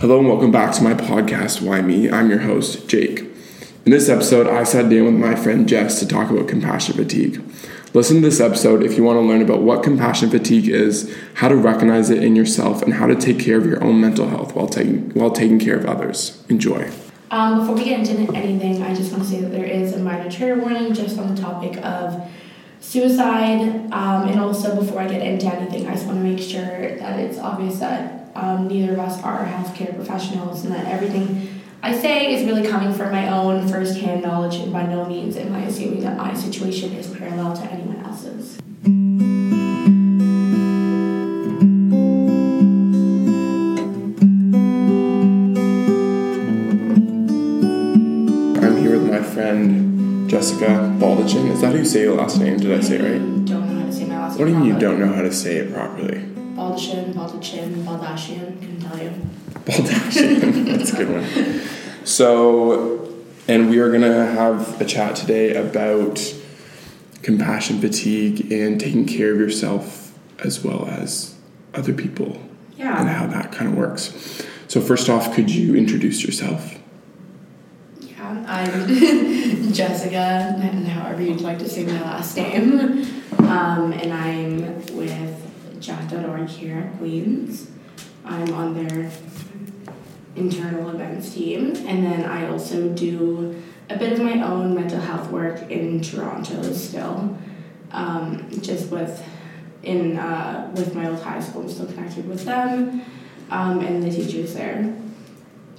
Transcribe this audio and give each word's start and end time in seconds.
Hello 0.00 0.20
and 0.20 0.28
welcome 0.28 0.52
back 0.52 0.72
to 0.74 0.82
my 0.84 0.94
podcast, 0.94 1.60
Why 1.60 1.80
Me? 1.80 2.08
I'm 2.08 2.30
your 2.30 2.38
host, 2.38 2.86
Jake. 2.86 3.18
In 3.84 3.90
this 3.90 4.08
episode, 4.08 4.46
I 4.46 4.62
sat 4.62 4.88
down 4.88 5.06
with 5.06 5.14
my 5.14 5.34
friend 5.34 5.68
Jess 5.68 5.98
to 5.98 6.06
talk 6.06 6.30
about 6.30 6.46
compassion 6.46 6.94
fatigue. 6.94 7.42
Listen 7.94 8.18
to 8.18 8.22
this 8.22 8.38
episode 8.38 8.84
if 8.84 8.96
you 8.96 9.02
want 9.02 9.16
to 9.16 9.22
learn 9.22 9.42
about 9.42 9.62
what 9.62 9.82
compassion 9.82 10.30
fatigue 10.30 10.68
is, 10.68 11.12
how 11.34 11.48
to 11.48 11.56
recognize 11.56 12.10
it 12.10 12.22
in 12.22 12.36
yourself, 12.36 12.80
and 12.82 12.94
how 12.94 13.08
to 13.08 13.16
take 13.16 13.40
care 13.40 13.58
of 13.58 13.66
your 13.66 13.82
own 13.82 14.00
mental 14.00 14.28
health 14.28 14.54
while 14.54 14.68
taking, 14.68 15.10
while 15.14 15.32
taking 15.32 15.58
care 15.58 15.76
of 15.76 15.84
others. 15.86 16.44
Enjoy. 16.48 16.88
Um, 17.32 17.58
before 17.58 17.74
we 17.74 17.82
get 17.82 18.08
into 18.08 18.32
anything, 18.36 18.80
I 18.84 18.94
just 18.94 19.10
want 19.10 19.24
to 19.24 19.28
say 19.28 19.40
that 19.40 19.50
there 19.50 19.66
is 19.66 19.94
a 19.94 19.98
minor 19.98 20.30
trigger 20.30 20.60
warning 20.60 20.94
just 20.94 21.18
on 21.18 21.34
the 21.34 21.42
topic 21.42 21.76
of 21.84 22.22
suicide. 22.78 23.62
Um, 23.92 24.28
and 24.28 24.38
also, 24.38 24.76
before 24.76 25.00
I 25.00 25.08
get 25.08 25.22
into 25.22 25.46
anything, 25.48 25.88
I 25.88 25.94
just 25.94 26.06
want 26.06 26.18
to 26.18 26.22
make 26.22 26.38
sure 26.38 26.96
that 26.98 27.18
it's 27.18 27.38
obvious 27.38 27.80
that 27.80 28.17
um, 28.34 28.68
neither 28.68 28.92
of 28.92 28.98
us 28.98 29.22
are 29.22 29.44
healthcare 29.44 29.94
professionals, 29.94 30.64
and 30.64 30.74
that 30.74 30.86
everything 30.86 31.58
I 31.82 31.96
say 31.96 32.34
is 32.34 32.44
really 32.44 32.66
coming 32.66 32.92
from 32.92 33.12
my 33.12 33.28
own 33.28 33.68
firsthand 33.68 34.22
knowledge, 34.22 34.56
and 34.56 34.72
by 34.72 34.84
no 34.84 35.04
means 35.04 35.36
am 35.36 35.54
I 35.54 35.60
assuming 35.60 36.00
that 36.00 36.16
my 36.16 36.34
situation 36.34 36.92
is 36.94 37.06
parallel 37.14 37.54
to 37.56 37.62
anyone 37.70 38.04
else's. 38.04 38.58
I'm 48.60 48.76
here 48.76 48.98
with 48.98 49.08
my 49.10 49.22
friend 49.22 50.28
Jessica 50.28 50.66
Baldachin. 50.98 51.50
Is 51.50 51.60
that 51.60 51.68
how 51.68 51.78
you 51.78 51.84
say 51.84 52.02
your 52.02 52.16
last 52.16 52.40
name? 52.40 52.58
Did 52.58 52.76
I 52.76 52.82
say 52.82 52.96
it 52.96 53.02
right? 53.02 53.44
Don't 53.44 53.66
know 53.68 53.80
how 53.80 53.86
to 53.86 53.92
say 53.92 54.04
my 54.04 54.18
last 54.18 54.38
What 54.38 54.46
do 54.46 54.50
you 54.50 54.58
mean 54.58 54.66
you 54.66 54.78
don't 54.78 54.98
know 54.98 55.12
how 55.12 55.22
to 55.22 55.32
say 55.32 55.56
it 55.58 55.72
properly? 55.72 56.37
Baldachin, 56.68 57.14
Baldachin, 57.14 57.84
Baldashian, 57.84 58.60
couldn't 58.60 58.80
tell 58.80 58.98
you. 58.98 59.10
Baldachin. 59.64 60.66
That's 60.76 60.92
a 60.92 60.96
good 60.96 61.10
one. 61.10 62.06
So, 62.06 63.14
and 63.46 63.70
we 63.70 63.78
are 63.78 63.88
going 63.88 64.02
to 64.02 64.26
have 64.26 64.80
a 64.80 64.84
chat 64.84 65.16
today 65.16 65.56
about 65.56 66.20
compassion 67.22 67.80
fatigue 67.80 68.52
and 68.52 68.78
taking 68.78 69.06
care 69.06 69.32
of 69.32 69.40
yourself 69.40 70.12
as 70.44 70.62
well 70.62 70.86
as 70.86 71.34
other 71.74 71.92
people 71.92 72.40
and 72.78 73.08
how 73.08 73.26
that 73.26 73.50
kind 73.52 73.70
of 73.70 73.76
works. 73.76 74.44
So, 74.68 74.80
first 74.80 75.08
off, 75.08 75.34
could 75.34 75.50
you 75.50 75.74
introduce 75.74 76.22
yourself? 76.22 76.78
Yeah, 78.00 78.44
I'm 78.46 79.72
Jessica, 79.72 80.54
and 80.60 80.86
however 80.86 81.22
you'd 81.22 81.40
like 81.40 81.58
to 81.60 81.68
say 81.68 81.84
my 81.84 82.00
last 82.02 82.36
name. 82.36 83.06
Um, 83.38 83.92
and 83.92 84.12
I'm 84.12 84.96
with 84.96 85.47
Jack.org 85.80 86.48
here 86.48 86.78
at 86.78 86.98
Queens. 86.98 87.70
I'm 88.24 88.52
on 88.52 88.74
their 88.74 89.10
internal 90.36 90.90
events 90.90 91.34
team, 91.34 91.74
and 91.86 92.04
then 92.04 92.24
I 92.24 92.48
also 92.48 92.88
do 92.90 93.62
a 93.90 93.96
bit 93.96 94.12
of 94.12 94.20
my 94.20 94.42
own 94.42 94.74
mental 94.74 95.00
health 95.00 95.30
work 95.30 95.70
in 95.70 96.00
Toronto 96.00 96.72
still. 96.72 97.36
Um, 97.90 98.48
just 98.60 98.90
with 98.90 99.24
in 99.82 100.18
uh, 100.18 100.70
with 100.76 100.94
my 100.94 101.08
old 101.08 101.22
high 101.22 101.40
school, 101.40 101.62
I'm 101.62 101.68
still 101.68 101.86
connected 101.86 102.28
with 102.28 102.44
them 102.44 103.02
um, 103.50 103.80
and 103.80 104.02
the 104.02 104.10
teachers 104.10 104.54
there. 104.54 104.94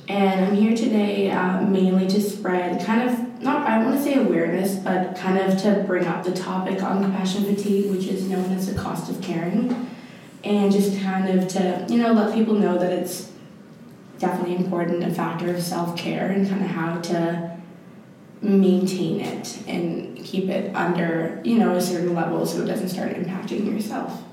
And 0.08 0.46
I'm 0.46 0.56
here 0.56 0.76
today 0.76 1.30
uh, 1.30 1.62
mainly 1.62 2.08
to 2.08 2.20
spread 2.20 2.84
kind 2.84 3.08
of, 3.08 3.42
not, 3.44 3.68
I 3.68 3.84
want 3.84 3.96
to 3.96 4.04
say 4.04 4.16
awareness, 4.16 4.76
but 4.76 5.16
kind 5.16 5.38
of 5.38 5.62
to 5.62 5.84
bring 5.86 6.08
up 6.08 6.24
the 6.24 6.32
topic 6.32 6.82
on 6.82 7.04
compassion 7.04 7.46
fatigue, 7.46 7.92
which 7.92 8.08
is 8.08 8.28
known 8.28 8.52
as 8.52 8.74
the 8.74 8.80
cost 8.80 9.12
of 9.12 9.22
caring. 9.22 9.89
And 10.44 10.72
just 10.72 11.02
kind 11.02 11.38
of 11.38 11.48
to, 11.50 11.86
you 11.90 11.98
know, 11.98 12.14
let 12.14 12.34
people 12.34 12.54
know 12.54 12.78
that 12.78 12.92
it's 12.92 13.30
definitely 14.20 14.56
important, 14.56 15.04
a 15.04 15.14
factor 15.14 15.54
of 15.54 15.62
self 15.62 15.98
care, 15.98 16.30
and 16.30 16.48
kind 16.48 16.64
of 16.64 16.70
how 16.70 17.00
to 17.02 17.58
maintain 18.42 19.20
it 19.20 19.62
and 19.68 20.18
keep 20.24 20.50
it 20.50 20.74
under, 20.76 21.42
you 21.44 21.58
know, 21.58 21.76
a 21.76 21.82
certain 21.82 22.14
level 22.14 22.46
so 22.46 22.62
it 22.62 22.66
doesn't 22.66 22.90
start 22.90 23.12
impacting 23.12 23.66
yourself. 23.66 24.24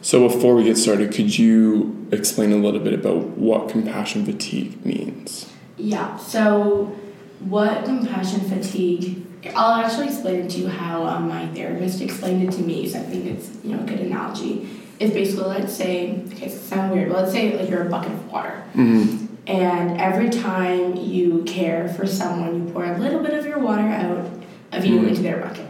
So, 0.00 0.28
before 0.28 0.56
we 0.56 0.64
get 0.64 0.76
started, 0.76 1.12
could 1.12 1.38
you 1.38 2.08
explain 2.10 2.52
a 2.52 2.56
little 2.56 2.80
bit 2.80 2.92
about 2.92 3.18
what 3.38 3.68
compassion 3.68 4.24
fatigue 4.24 4.84
means? 4.84 5.48
Yeah, 5.76 6.16
so 6.16 6.96
what 7.38 7.84
compassion 7.84 8.40
fatigue, 8.40 9.24
I'll 9.54 9.84
actually 9.84 10.06
explain 10.06 10.46
it 10.46 10.50
to 10.50 10.58
you 10.58 10.68
how 10.68 11.04
um, 11.06 11.28
my 11.28 11.46
therapist 11.48 12.00
explained 12.00 12.48
it 12.48 12.52
to 12.56 12.62
me, 12.62 12.88
so 12.88 12.98
I 12.98 13.02
think 13.02 13.26
it's, 13.26 13.50
you 13.62 13.76
know, 13.76 13.82
a 13.82 13.86
good 13.86 14.00
analogy. 14.00 14.68
It's 15.00 15.12
basically, 15.12 15.44
let's 15.46 15.72
say, 15.74 16.22
okay, 16.32 16.46
it 16.46 16.50
sounds 16.50 16.92
weird, 16.92 17.08
but 17.10 17.18
let's 17.22 17.32
say 17.32 17.58
like 17.58 17.68
you're 17.68 17.82
a 17.86 17.90
bucket 17.90 18.12
of 18.12 18.30
water. 18.30 18.62
Mm-hmm. 18.74 19.26
And 19.46 20.00
every 20.00 20.30
time 20.30 20.96
you 20.96 21.42
care 21.44 21.88
for 21.88 22.06
someone, 22.06 22.66
you 22.66 22.72
pour 22.72 22.84
a 22.84 22.96
little 22.98 23.20
bit 23.20 23.34
of 23.34 23.44
your 23.44 23.58
water 23.58 23.82
out 23.82 24.28
of 24.72 24.84
you 24.84 25.00
Mhm. 25.00 25.08
into 25.08 25.22
their 25.22 25.38
bucket. 25.38 25.66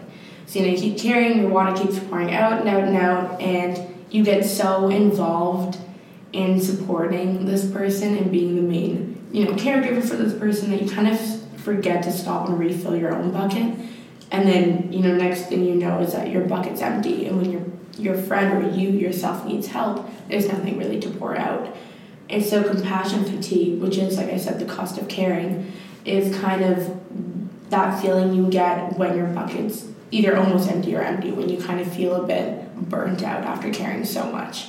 So 0.47 0.59
you 0.59 0.67
know, 0.67 0.73
you 0.73 0.79
keep 0.79 0.99
caring, 0.99 1.41
your 1.41 1.49
water 1.49 1.73
keeps 1.81 1.99
pouring 1.99 2.35
out 2.35 2.61
and 2.61 2.69
out 2.69 2.83
and 2.85 2.97
out, 2.97 3.41
and 3.41 3.81
you 4.11 4.23
get 4.23 4.45
so 4.45 4.89
involved 4.89 5.79
in 6.35 6.61
supporting 6.61 7.47
this 7.47 7.65
person 7.65 8.17
and 8.19 8.31
being 8.31 8.57
the 8.57 8.63
main, 8.63 9.17
you 9.33 9.45
know, 9.47 9.53
caregiver 9.53 10.03
for 10.03 10.17
this 10.17 10.35
person 10.35 10.71
that 10.71 10.83
you 10.83 10.91
kind 10.91 11.09
of 11.09 11.19
forget 11.57 12.03
to 12.03 12.13
stop 12.13 12.49
and 12.49 12.59
refill 12.59 12.95
your 12.97 13.15
own 13.15 13.31
bucket. 13.31 13.73
And 14.31 14.47
then, 14.49 14.89
you 14.93 15.01
know, 15.01 15.15
next 15.15 15.47
thing 15.49 15.65
you 15.65 15.75
know 15.75 16.01
is 16.01 16.13
that 16.13 16.31
your 16.31 16.43
bucket's 16.43 16.83
empty, 16.83 17.27
and 17.27 17.39
when 17.41 17.51
your 17.53 17.63
your 17.99 18.17
friend 18.17 18.65
or 18.65 18.71
you 18.77 18.91
yourself 18.91 19.45
needs 19.45 19.69
help, 19.69 20.09
there's 20.29 20.49
nothing 20.49 20.79
really 20.79 21.01
to 21.01 21.11
pour 21.11 21.37
out. 21.37 21.75
And 22.31 22.45
so 22.45 22.63
compassion 22.63 23.25
fatigue, 23.25 23.81
which 23.81 23.99
is 23.99 24.17
like 24.17 24.29
I 24.29 24.37
said, 24.39 24.59
the 24.59 24.65
cost 24.65 24.99
of 24.99 25.09
caring, 25.09 25.73
is 26.05 26.37
kind 26.39 26.65
of 26.65 27.71
that 27.71 28.01
feeling 28.01 28.33
you 28.33 28.49
get 28.49 28.99
when 28.99 29.17
your 29.17 29.27
bucket's 29.27 29.87
either 30.11 30.37
almost 30.37 30.71
empty 30.71 30.95
or 30.95 31.03
empty, 31.03 31.31
when 31.31 31.49
you 31.49 31.59
kind 31.59 31.81
of 31.81 31.93
feel 31.93 32.15
a 32.15 32.27
bit 32.27 32.75
burnt 32.89 33.23
out 33.23 33.45
after 33.45 33.71
caring 33.71 34.05
so 34.05 34.31
much. 34.31 34.69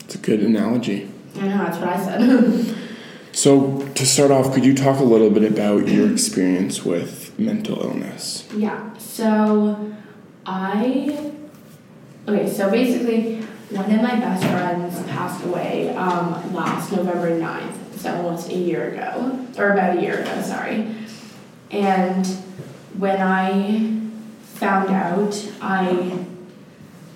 It's 0.00 0.14
a 0.14 0.18
good 0.18 0.40
analogy. 0.40 1.10
I 1.36 1.48
know 1.48 1.58
that's 1.58 1.78
what 1.78 1.88
I 1.88 2.04
said. 2.04 2.76
So, 3.30 3.86
to 3.94 4.04
start 4.04 4.32
off, 4.32 4.52
could 4.52 4.64
you 4.64 4.74
talk 4.74 4.98
a 4.98 5.04
little 5.04 5.30
bit 5.30 5.44
about 5.44 5.86
your 5.86 6.10
experience 6.10 6.84
with 6.84 7.38
mental 7.38 7.80
illness? 7.80 8.48
yeah. 8.56 8.96
So 8.98 9.94
okay. 12.28 12.48
So 12.48 12.70
basically, 12.70 13.42
one 13.70 13.90
of 13.90 14.02
my 14.02 14.16
best 14.16 14.44
friends 14.44 15.02
passed 15.10 15.44
away 15.44 15.94
um, 15.96 16.54
last 16.54 16.92
November 16.92 17.30
9th, 17.38 17.98
so 17.98 18.14
almost 18.14 18.50
a 18.50 18.54
year 18.54 18.92
ago, 18.92 19.46
or 19.58 19.72
about 19.72 19.98
a 19.98 20.00
year 20.00 20.20
ago. 20.20 20.42
Sorry. 20.42 20.94
And 21.70 22.26
when 22.96 23.20
I 23.20 23.98
found 24.42 24.90
out, 24.90 25.52
I 25.60 26.24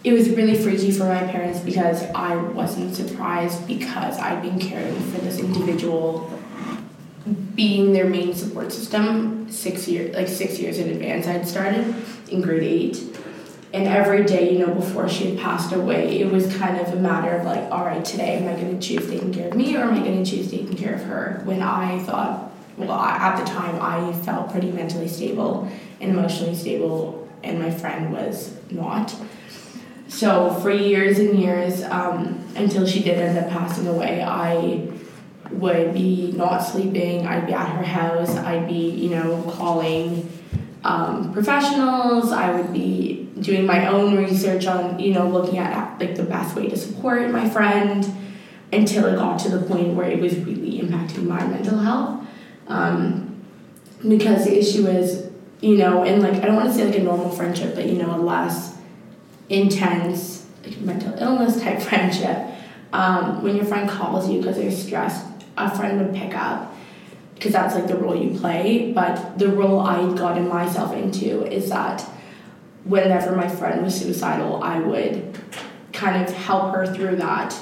it 0.04 0.12
was 0.12 0.30
really 0.30 0.56
freaky 0.56 0.90
for 0.90 1.04
my 1.04 1.24
parents 1.28 1.60
because 1.60 2.02
I 2.14 2.34
wasn't 2.34 2.94
surprised 2.94 3.66
because 3.68 4.18
I'd 4.18 4.42
been 4.42 4.58
caring 4.58 4.94
for 4.94 5.20
this 5.20 5.38
individual 5.38 6.28
being 7.54 7.92
their 7.92 8.06
main 8.06 8.34
support 8.34 8.72
system 8.72 9.48
six 9.48 9.86
years 9.86 10.14
like 10.16 10.26
six 10.26 10.58
years 10.58 10.78
in 10.78 10.88
advance 10.88 11.28
I'd 11.28 11.46
started 11.46 11.94
in 12.28 12.40
grade 12.40 12.62
eight. 12.64 13.16
And 13.72 13.88
every 13.88 14.24
day, 14.24 14.52
you 14.52 14.58
know, 14.58 14.74
before 14.74 15.08
she 15.08 15.30
had 15.30 15.38
passed 15.38 15.72
away, 15.72 16.20
it 16.20 16.30
was 16.30 16.54
kind 16.56 16.78
of 16.78 16.92
a 16.92 16.96
matter 16.96 17.30
of 17.30 17.46
like, 17.46 17.70
all 17.70 17.86
right, 17.86 18.04
today 18.04 18.36
am 18.36 18.48
I 18.48 18.60
going 18.60 18.78
to 18.78 18.86
choose 18.86 19.08
taking 19.08 19.32
care 19.32 19.48
of 19.48 19.54
me 19.54 19.74
or 19.76 19.80
am 19.80 19.94
I 19.94 20.00
going 20.00 20.22
to 20.22 20.30
choose 20.30 20.50
taking 20.50 20.76
care 20.76 20.94
of 20.94 21.02
her? 21.04 21.40
When 21.44 21.62
I 21.62 21.98
thought, 22.00 22.52
well, 22.76 22.90
I, 22.92 23.16
at 23.16 23.42
the 23.42 23.50
time, 23.50 23.80
I 23.80 24.12
felt 24.24 24.50
pretty 24.50 24.70
mentally 24.72 25.08
stable 25.08 25.70
and 26.00 26.10
emotionally 26.10 26.54
stable, 26.54 27.28
and 27.42 27.58
my 27.58 27.70
friend 27.70 28.12
was 28.12 28.56
not. 28.70 29.14
So 30.08 30.52
for 30.60 30.70
years 30.70 31.18
and 31.18 31.38
years, 31.38 31.82
um, 31.84 32.44
until 32.56 32.86
she 32.86 33.02
did 33.02 33.18
end 33.18 33.38
up 33.38 33.50
passing 33.50 33.86
away, 33.86 34.22
I 34.22 34.88
would 35.50 35.94
be 35.94 36.32
not 36.32 36.58
sleeping. 36.58 37.26
I'd 37.26 37.46
be 37.46 37.52
at 37.52 37.68
her 37.68 37.82
house. 37.82 38.36
I'd 38.36 38.66
be, 38.66 38.90
you 38.90 39.10
know, 39.10 39.42
calling 39.56 40.30
um, 40.84 41.32
professionals. 41.32 42.32
I 42.32 42.52
would 42.52 42.72
be 42.72 43.21
doing 43.42 43.66
my 43.66 43.86
own 43.86 44.16
research 44.16 44.66
on, 44.66 44.98
you 44.98 45.12
know, 45.12 45.28
looking 45.28 45.58
at 45.58 46.00
like 46.00 46.16
the 46.16 46.22
best 46.22 46.56
way 46.56 46.68
to 46.68 46.76
support 46.76 47.30
my 47.30 47.48
friend 47.48 48.10
until 48.72 49.06
it 49.06 49.16
got 49.16 49.38
to 49.40 49.48
the 49.50 49.66
point 49.66 49.94
where 49.94 50.08
it 50.08 50.20
was 50.20 50.36
really 50.38 50.80
impacting 50.80 51.24
my 51.24 51.44
mental 51.46 51.78
health. 51.78 52.26
Um, 52.68 53.42
because 54.06 54.44
the 54.44 54.58
issue 54.58 54.86
is, 54.86 55.30
you 55.60 55.76
know, 55.76 56.04
and 56.04 56.22
like 56.22 56.34
I 56.34 56.46
don't 56.46 56.56
want 56.56 56.68
to 56.68 56.74
say 56.74 56.84
like 56.86 56.98
a 56.98 57.02
normal 57.02 57.30
friendship, 57.30 57.74
but 57.74 57.86
you 57.86 57.94
know, 57.94 58.14
a 58.14 58.18
less 58.18 58.78
intense 59.48 60.46
like 60.64 60.80
mental 60.80 61.14
illness 61.18 61.60
type 61.60 61.80
friendship. 61.88 62.38
Um, 62.92 63.42
when 63.42 63.56
your 63.56 63.64
friend 63.64 63.88
calls 63.88 64.28
you 64.28 64.38
because 64.38 64.56
they're 64.56 64.70
stressed, 64.70 65.24
a 65.56 65.74
friend 65.74 65.98
would 65.98 66.14
pick 66.14 66.34
up 66.34 66.74
because 67.34 67.52
that's 67.52 67.74
like 67.74 67.86
the 67.86 67.96
role 67.96 68.16
you 68.16 68.38
play. 68.38 68.92
But 68.92 69.38
the 69.38 69.48
role 69.48 69.80
I 69.80 70.14
gotten 70.14 70.48
myself 70.48 70.92
into 70.94 71.44
is 71.46 71.70
that 71.70 72.06
whenever 72.84 73.34
my 73.34 73.48
friend 73.48 73.82
was 73.82 73.98
suicidal, 74.00 74.62
I 74.62 74.78
would 74.78 75.38
kind 75.92 76.22
of 76.22 76.34
help 76.34 76.74
her 76.74 76.86
through 76.86 77.16
that. 77.16 77.56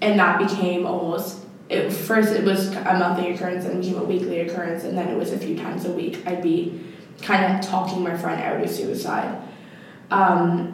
And 0.00 0.18
that 0.18 0.38
became 0.38 0.86
almost 0.86 1.46
it 1.68 1.90
first 1.90 2.32
it 2.32 2.44
was 2.44 2.68
a 2.68 2.98
monthly 2.98 3.32
occurrence 3.32 3.64
and 3.64 3.80
became 3.80 3.98
a 3.98 4.04
weekly 4.04 4.40
occurrence 4.40 4.84
and 4.84 4.96
then 4.96 5.08
it 5.08 5.16
was 5.16 5.32
a 5.32 5.38
few 5.38 5.56
times 5.56 5.84
a 5.84 5.90
week 5.90 6.24
i'd 6.26 6.42
be 6.42 6.80
kind 7.22 7.56
of 7.56 7.68
talking 7.68 8.02
my 8.02 8.16
friend 8.16 8.40
out 8.40 8.62
of 8.62 8.70
suicide 8.70 9.42
um, 10.10 10.72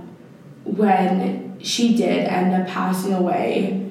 when 0.65 1.59
she 1.63 1.97
did 1.97 2.27
end 2.27 2.55
up 2.55 2.69
passing 2.69 3.15
away 3.15 3.91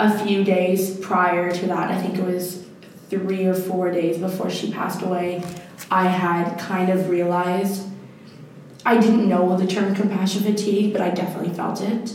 a 0.00 0.26
few 0.26 0.42
days 0.42 0.98
prior 0.98 1.52
to 1.52 1.66
that 1.66 1.90
i 1.90 2.00
think 2.00 2.16
it 2.16 2.24
was 2.24 2.64
three 3.10 3.44
or 3.44 3.54
four 3.54 3.92
days 3.92 4.18
before 4.18 4.50
she 4.50 4.72
passed 4.72 5.02
away 5.02 5.40
i 5.90 6.08
had 6.08 6.58
kind 6.58 6.90
of 6.90 7.08
realized 7.08 7.86
i 8.84 8.98
didn't 8.98 9.28
know 9.28 9.56
the 9.56 9.66
term 9.66 9.94
compassion 9.94 10.42
fatigue 10.42 10.92
but 10.92 11.00
i 11.00 11.10
definitely 11.10 11.52
felt 11.54 11.80
it 11.80 12.14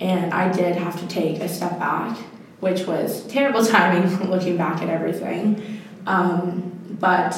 and 0.00 0.32
i 0.32 0.50
did 0.50 0.76
have 0.76 0.98
to 0.98 1.06
take 1.06 1.40
a 1.40 1.48
step 1.48 1.78
back 1.78 2.18
which 2.60 2.86
was 2.86 3.26
terrible 3.26 3.64
timing 3.66 4.30
looking 4.30 4.56
back 4.56 4.82
at 4.82 4.88
everything. 4.88 5.80
Um, 6.06 6.96
but 7.00 7.36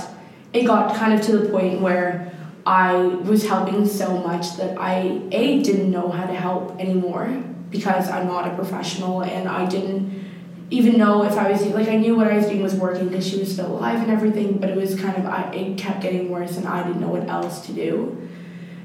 it 0.53 0.65
got 0.65 0.95
kind 0.97 1.13
of 1.13 1.25
to 1.27 1.39
the 1.39 1.49
point 1.51 1.81
where 1.81 2.33
I 2.67 2.95
was 2.97 3.47
helping 3.47 3.87
so 3.87 4.19
much 4.19 4.57
that 4.57 4.79
I 4.79 5.23
a 5.33 5.63
didn't 5.63 5.91
know 5.91 6.09
how 6.09 6.27
to 6.27 6.35
help 6.35 6.79
anymore 6.79 7.43
because 7.71 8.09
I'm 8.09 8.27
not 8.27 8.49
a 8.49 8.55
professional 8.55 9.23
and 9.23 9.49
I 9.49 9.67
didn't 9.67 10.29
even 10.71 10.99
know 10.99 11.25
if 11.25 11.33
I 11.33 11.51
was 11.51 11.67
like 11.67 11.89
I 11.89 11.97
knew 11.97 12.15
what 12.15 12.29
I 12.29 12.37
was 12.37 12.47
doing 12.47 12.63
was 12.63 12.75
working 12.75 13.09
because 13.09 13.27
she 13.27 13.39
was 13.39 13.53
still 13.53 13.67
alive 13.67 14.01
and 14.01 14.11
everything, 14.11 14.59
but 14.59 14.71
it 14.71 14.77
was 14.77 14.99
kind 15.01 15.17
of 15.17 15.27
I 15.27 15.51
it 15.53 15.79
kept 15.79 16.01
getting 16.01 16.29
worse 16.31 16.57
and 16.57 16.67
I 16.67 16.85
didn't 16.85 17.01
know 17.01 17.09
what 17.09 17.29
else 17.29 17.67
to 17.67 17.73
do. 17.73 18.29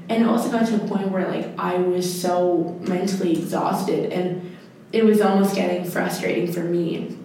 And 0.08 0.22
it 0.22 0.28
also 0.28 0.50
got 0.50 0.66
to 0.68 0.76
a 0.76 0.86
point 0.86 1.10
where 1.10 1.28
like 1.28 1.48
I 1.58 1.76
was 1.76 2.20
so 2.20 2.78
mentally 2.82 3.32
exhausted 3.32 4.12
and 4.12 4.56
it 4.92 5.04
was 5.04 5.20
almost 5.20 5.54
getting 5.54 5.84
frustrating 5.84 6.52
for 6.52 6.60
me. 6.60 7.16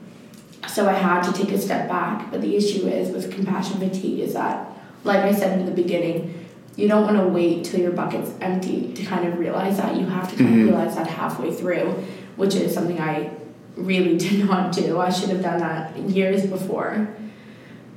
So 0.68 0.88
I 0.88 0.94
had 0.94 1.22
to 1.24 1.34
take 1.34 1.52
a 1.52 1.60
step 1.60 1.88
back. 1.88 2.32
But 2.32 2.42
the 2.42 2.56
issue 2.56 2.88
is 2.88 3.12
with 3.12 3.32
compassion 3.32 3.80
fatigue 3.80 4.20
is 4.20 4.34
that, 4.34 4.72
like 5.04 5.20
I 5.20 5.34
said 5.34 5.60
in 5.60 5.66
the 5.66 5.72
beginning, 5.72 6.48
you 6.76 6.88
don't 6.88 7.04
want 7.04 7.18
to 7.18 7.28
wait 7.28 7.66
till 7.66 7.80
your 7.80 7.92
bucket's 7.92 8.32
empty 8.42 8.94
to 8.94 9.04
kind 9.04 9.28
of 9.28 9.38
realize 9.38 9.78
that. 9.78 9.96
You 9.96 10.06
have 10.06 10.30
to 10.32 10.36
kind 10.38 10.50
mm-hmm. 10.50 10.62
of 10.62 10.68
realize 10.68 10.96
that 10.96 11.08
halfway 11.08 11.54
through, 11.54 11.92
which 12.36 12.56
is 12.56 12.74
something 12.74 13.00
I 13.00 13.32
really 13.76 14.18
did 14.26 14.46
not 14.46 14.72
do. 14.72 15.00
I 15.00 15.10
should 15.10 15.30
have 15.30 15.42
done 15.42 15.60
that 15.60 15.98
years 15.98 16.46
before. 16.46 17.10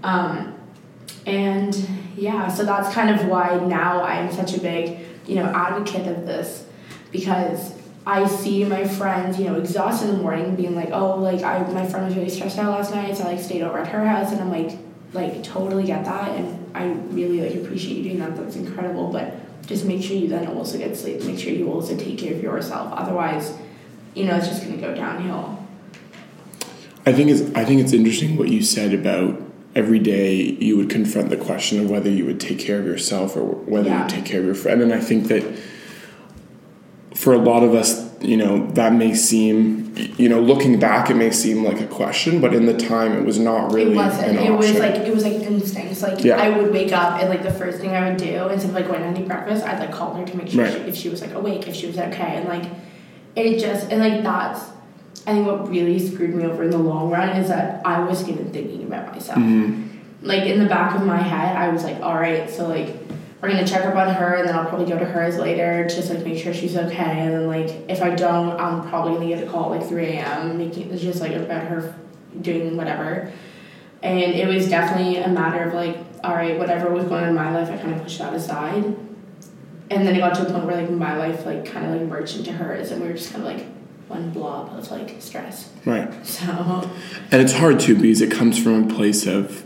Um, 0.03 0.54
and 1.27 1.75
yeah, 2.17 2.49
so 2.49 2.65
that's 2.65 2.95
kind 2.95 3.11
of 3.11 3.27
why 3.27 3.57
now 3.67 4.03
I'm 4.03 4.33
such 4.33 4.57
a 4.57 4.61
big, 4.61 4.99
you 5.27 5.37
know, 5.37 5.47
advocate 5.47 6.07
of 6.07 6.27
this 6.27 6.67
because 7.11 7.75
I 8.07 8.27
see 8.27 8.65
my 8.65 8.87
friends, 8.87 9.39
you 9.39 9.47
know, 9.47 9.55
exhausted 9.57 10.11
in 10.11 10.17
the 10.17 10.23
morning, 10.23 10.57
being 10.57 10.75
like, 10.75 10.91
"Oh, 10.93 11.17
like 11.17 11.43
I, 11.43 11.59
my 11.73 11.87
friend 11.87 12.07
was 12.07 12.15
really 12.15 12.29
stressed 12.29 12.59
out 12.59 12.71
last 12.71 12.95
night, 12.95 13.17
so 13.17 13.25
I 13.25 13.33
like 13.33 13.41
stayed 13.41 13.63
over 13.63 13.79
at 13.79 13.89
her 13.89 14.05
house," 14.07 14.31
and 14.31 14.41
I'm 14.41 14.51
like, 14.51 14.79
like 15.15 15.43
totally 15.43 15.85
get 15.85 16.05
that, 16.05 16.33
and 16.33 16.71
I 16.75 16.87
really 17.15 17.41
like 17.41 17.55
appreciate 17.55 17.97
you 17.97 18.03
doing 18.03 18.19
that. 18.19 18.37
That's 18.37 18.57
incredible, 18.57 19.11
but 19.11 19.35
just 19.67 19.87
make 19.87 20.03
sure 20.03 20.17
you 20.17 20.29
then 20.29 20.47
also 20.49 20.77
get 20.77 20.97
sleep. 20.97 21.23
Make 21.25 21.39
sure 21.39 21.53
you 21.53 21.73
also 21.73 21.97
take 21.97 22.19
care 22.19 22.35
of 22.35 22.43
yourself. 22.43 22.93
Otherwise, 22.93 23.57
you 24.15 24.25
know, 24.25 24.37
it's 24.37 24.49
just 24.49 24.63
gonna 24.63 24.77
go 24.77 24.95
downhill. 24.95 25.59
I 27.07 27.13
think 27.13 27.31
it's 27.31 27.55
I 27.55 27.65
think 27.65 27.81
it's 27.81 27.95
interesting 27.95 28.37
what 28.37 28.49
you 28.49 28.63
said 28.63 28.93
about 28.93 29.41
every 29.75 29.99
day 29.99 30.35
you 30.35 30.77
would 30.77 30.89
confront 30.89 31.31
the 31.31 31.37
question 31.37 31.81
of 31.81 31.91
whether 31.91 32.11
you 32.11 32.25
would 32.25 32.41
take 32.41 32.59
care 32.59 32.79
of 32.79 32.87
yourself 32.87 33.37
or 33.37 33.45
whether 33.45 33.89
yeah. 33.89 34.05
you 34.05 34.09
take 34.09 34.25
care 34.25 34.41
of 34.41 34.47
your 34.47 34.55
friend, 34.55 34.83
and 34.83 34.93
I 34.93 35.01
think 35.01 35.29
that 35.29 35.45
for 37.15 37.33
a 37.33 37.39
lot 37.39 37.63
of 37.63 37.75
us, 37.75 38.05
you 38.21 38.37
know, 38.37 38.67
that 38.73 38.93
may 38.93 39.15
seem, 39.15 39.95
you 40.17 40.29
know, 40.29 40.41
looking 40.41 40.79
back, 40.79 41.11
it 41.11 41.15
may 41.15 41.31
seem 41.31 41.63
like 41.63 41.81
a 41.81 41.87
question, 41.87 42.41
but 42.41 42.53
in 42.53 42.67
the 42.67 42.77
time, 42.77 43.13
it 43.13 43.25
was 43.25 43.39
not 43.39 43.73
really. 43.73 43.93
It 43.93 43.97
wasn't. 43.97 44.39
it 44.39 44.51
was 44.51 44.75
like 44.75 44.95
it 44.97 45.15
was 45.15 45.25
like 45.25 45.35
instinct. 45.35 46.03
Like 46.03 46.25
yeah. 46.25 46.37
I 46.37 46.51
would 46.51 46.73
wake 46.73 46.93
up 46.93 47.21
and 47.21 47.29
like 47.29 47.43
the 47.43 47.53
first 47.53 47.81
thing 47.81 47.91
I 47.91 48.09
would 48.09 48.19
do 48.19 48.49
instead 48.49 48.71
of 48.71 48.75
like 48.75 48.87
going 48.87 49.15
to 49.15 49.21
eat 49.21 49.29
breakfast, 49.29 49.65
I'd 49.65 49.79
like 49.79 49.93
call 49.93 50.15
her 50.15 50.25
to 50.25 50.37
make 50.37 50.49
sure 50.49 50.65
right. 50.65 50.73
she, 50.73 50.79
if 50.81 50.97
she 50.97 51.09
was 51.09 51.21
like 51.21 51.33
awake, 51.33 51.69
if 51.69 51.75
she 51.75 51.87
was 51.87 51.99
okay, 51.99 52.37
and 52.37 52.49
like 52.49 52.65
it 53.37 53.59
just 53.59 53.91
and 53.91 54.01
like 54.01 54.23
that's. 54.23 54.74
I 55.27 55.33
think 55.33 55.47
what 55.47 55.69
really 55.69 55.99
screwed 55.99 56.35
me 56.35 56.45
over 56.45 56.65
in 56.65 56.71
the 56.71 56.79
long 56.79 57.11
run 57.11 57.31
is 57.31 57.49
that 57.49 57.85
I 57.87 58.01
wasn't 58.01 58.31
even 58.31 58.53
thinking 58.53 58.85
about 58.85 59.13
myself. 59.13 59.39
Mm-hmm. 59.39 59.99
Like 60.23 60.45
in 60.45 60.59
the 60.59 60.69
back 60.69 60.95
of 60.95 61.07
my 61.07 61.19
head, 61.19 61.57
I 61.57 61.69
was 61.71 61.83
like, 61.85 62.01
all 62.01 62.15
right, 62.15 62.49
so 62.51 62.69
like 62.69 62.95
we're 63.45 63.51
gonna 63.51 63.67
check 63.67 63.85
up 63.85 63.95
on 63.95 64.15
her 64.15 64.37
and 64.37 64.49
then 64.49 64.57
I'll 64.57 64.65
probably 64.65 64.87
go 64.87 64.99
to 64.99 65.05
hers 65.05 65.37
later 65.37 65.87
just 65.87 66.09
like 66.09 66.25
make 66.25 66.43
sure 66.43 66.55
she's 66.55 66.79
okay 66.79 67.21
and 67.21 67.35
then 67.35 67.47
like 67.47 67.69
if 67.91 68.01
I 68.01 68.15
don't 68.15 68.59
I'm 68.59 68.89
probably 68.89 69.15
gonna 69.15 69.29
get 69.29 69.47
a 69.47 69.51
call 69.51 69.75
at 69.75 69.81
like 69.81 69.89
3 69.89 70.07
a.m. 70.07 70.57
making 70.57 70.91
it's 70.91 71.03
just 71.03 71.21
like 71.21 71.33
about 71.33 71.65
her 71.67 71.95
doing 72.41 72.75
whatever 72.75 73.31
and 74.03 74.19
it 74.19 74.49
was 74.49 74.67
definitely 74.71 75.19
a 75.19 75.29
matter 75.29 75.63
of 75.63 75.75
like 75.75 75.99
all 76.25 76.35
right 76.35 76.59
whatever 76.59 76.91
was 76.91 77.05
going 77.05 77.23
on 77.23 77.29
in 77.29 77.35
my 77.35 77.53
life 77.53 77.69
I 77.69 77.77
kind 77.77 77.95
of 77.95 78.03
pushed 78.03 78.19
that 78.19 78.33
aside 78.33 78.83
and 79.91 80.07
then 80.07 80.17
it 80.17 80.21
got 80.21 80.35
to 80.37 80.49
a 80.49 80.51
point 80.51 80.65
where 80.65 80.81
like 80.81 80.91
my 80.91 81.15
life 81.19 81.45
like 81.45 81.67
kind 81.67 81.85
of 81.85 82.01
like 82.01 82.09
merged 82.09 82.39
into 82.39 82.53
hers 82.53 82.93
and 82.93 83.03
we 83.03 83.09
were 83.09 83.15
just 83.15 83.31
kind 83.31 83.47
of 83.47 83.55
like 83.55 83.67
one 84.09 84.31
blob 84.31 84.77
of 84.79 84.91
like 84.91 85.15
stress 85.21 85.71
right 85.85 86.27
so 86.27 86.47
and 87.31 87.41
it's 87.43 87.55
hard 87.55 87.81
too 87.81 87.95
because 87.95 88.21
it 88.21 88.31
comes 88.31 88.63
from 88.63 88.85
a 88.85 88.95
place 88.95 89.27
of 89.27 89.65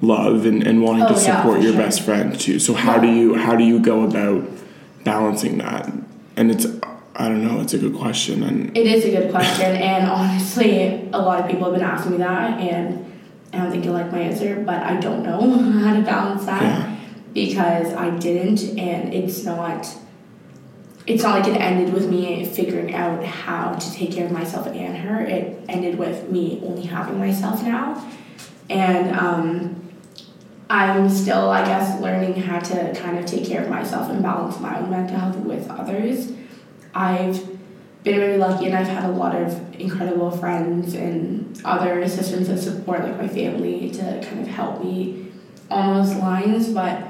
love 0.00 0.44
and, 0.46 0.66
and 0.66 0.82
wanting 0.82 1.02
oh, 1.02 1.08
to 1.08 1.16
support 1.18 1.58
yeah, 1.58 1.64
your 1.64 1.72
sure. 1.72 1.82
best 1.82 2.02
friend 2.02 2.38
too. 2.38 2.58
So 2.58 2.74
how 2.74 2.96
yeah. 2.96 3.02
do 3.02 3.08
you 3.08 3.34
how 3.34 3.56
do 3.56 3.64
you 3.64 3.78
go 3.80 4.02
about 4.04 4.48
balancing 5.04 5.58
that? 5.58 5.92
And 6.36 6.50
it's 6.50 6.66
I 7.14 7.28
don't 7.28 7.46
know, 7.46 7.60
it's 7.60 7.72
a 7.72 7.78
good 7.78 7.94
question 7.94 8.42
and 8.42 8.76
It 8.76 8.86
is 8.86 9.04
a 9.04 9.10
good 9.10 9.30
question 9.30 9.76
and 9.76 10.08
honestly 10.08 11.08
a 11.12 11.18
lot 11.18 11.40
of 11.40 11.50
people 11.50 11.64
have 11.64 11.74
been 11.74 11.82
asking 11.82 12.12
me 12.12 12.18
that 12.18 12.60
and 12.60 13.02
I 13.52 13.58
don't 13.58 13.70
think 13.70 13.84
you'll 13.84 13.94
like 13.94 14.12
my 14.12 14.18
answer, 14.18 14.62
but 14.66 14.82
I 14.82 15.00
don't 15.00 15.22
know 15.22 15.40
how 15.80 15.94
to 15.94 16.02
balance 16.02 16.44
that 16.44 16.62
yeah. 16.62 16.96
because 17.32 17.94
I 17.94 18.10
didn't 18.10 18.78
and 18.78 19.14
it's 19.14 19.44
not 19.44 19.96
it's 21.06 21.22
not 21.22 21.38
like 21.38 21.48
it 21.48 21.60
ended 21.60 21.94
with 21.94 22.08
me 22.10 22.44
figuring 22.44 22.94
out 22.94 23.24
how 23.24 23.74
to 23.74 23.92
take 23.92 24.12
care 24.12 24.26
of 24.26 24.32
myself 24.32 24.66
and 24.66 24.96
her. 24.96 25.20
It 25.20 25.64
ended 25.68 25.98
with 25.98 26.30
me 26.30 26.60
only 26.64 26.84
having 26.84 27.18
myself 27.18 27.62
now. 27.62 28.10
And 28.68 29.16
um, 29.16 29.92
I'm 30.68 31.08
still, 31.08 31.50
I 31.50 31.64
guess, 31.64 32.00
learning 32.00 32.34
how 32.42 32.58
to 32.58 32.92
kind 32.94 33.18
of 33.18 33.26
take 33.26 33.46
care 33.46 33.62
of 33.62 33.70
myself 33.70 34.10
and 34.10 34.20
balance 34.20 34.58
my 34.58 34.80
own 34.80 34.90
mental 34.90 35.16
health 35.16 35.36
with 35.36 35.70
others. 35.70 36.32
I've 36.92 37.40
been 38.02 38.18
really 38.18 38.38
lucky 38.38 38.66
and 38.66 38.74
I've 38.74 38.88
had 38.88 39.04
a 39.04 39.12
lot 39.12 39.36
of 39.36 39.80
incredible 39.80 40.32
friends 40.32 40.94
and 40.94 41.60
other 41.64 42.08
systems 42.08 42.48
of 42.48 42.58
support, 42.58 43.04
like 43.04 43.16
my 43.16 43.28
family, 43.28 43.90
to 43.90 44.26
kind 44.26 44.40
of 44.40 44.48
help 44.48 44.82
me 44.82 45.30
on 45.70 46.02
those 46.02 46.16
lines. 46.16 46.68
But 46.68 47.00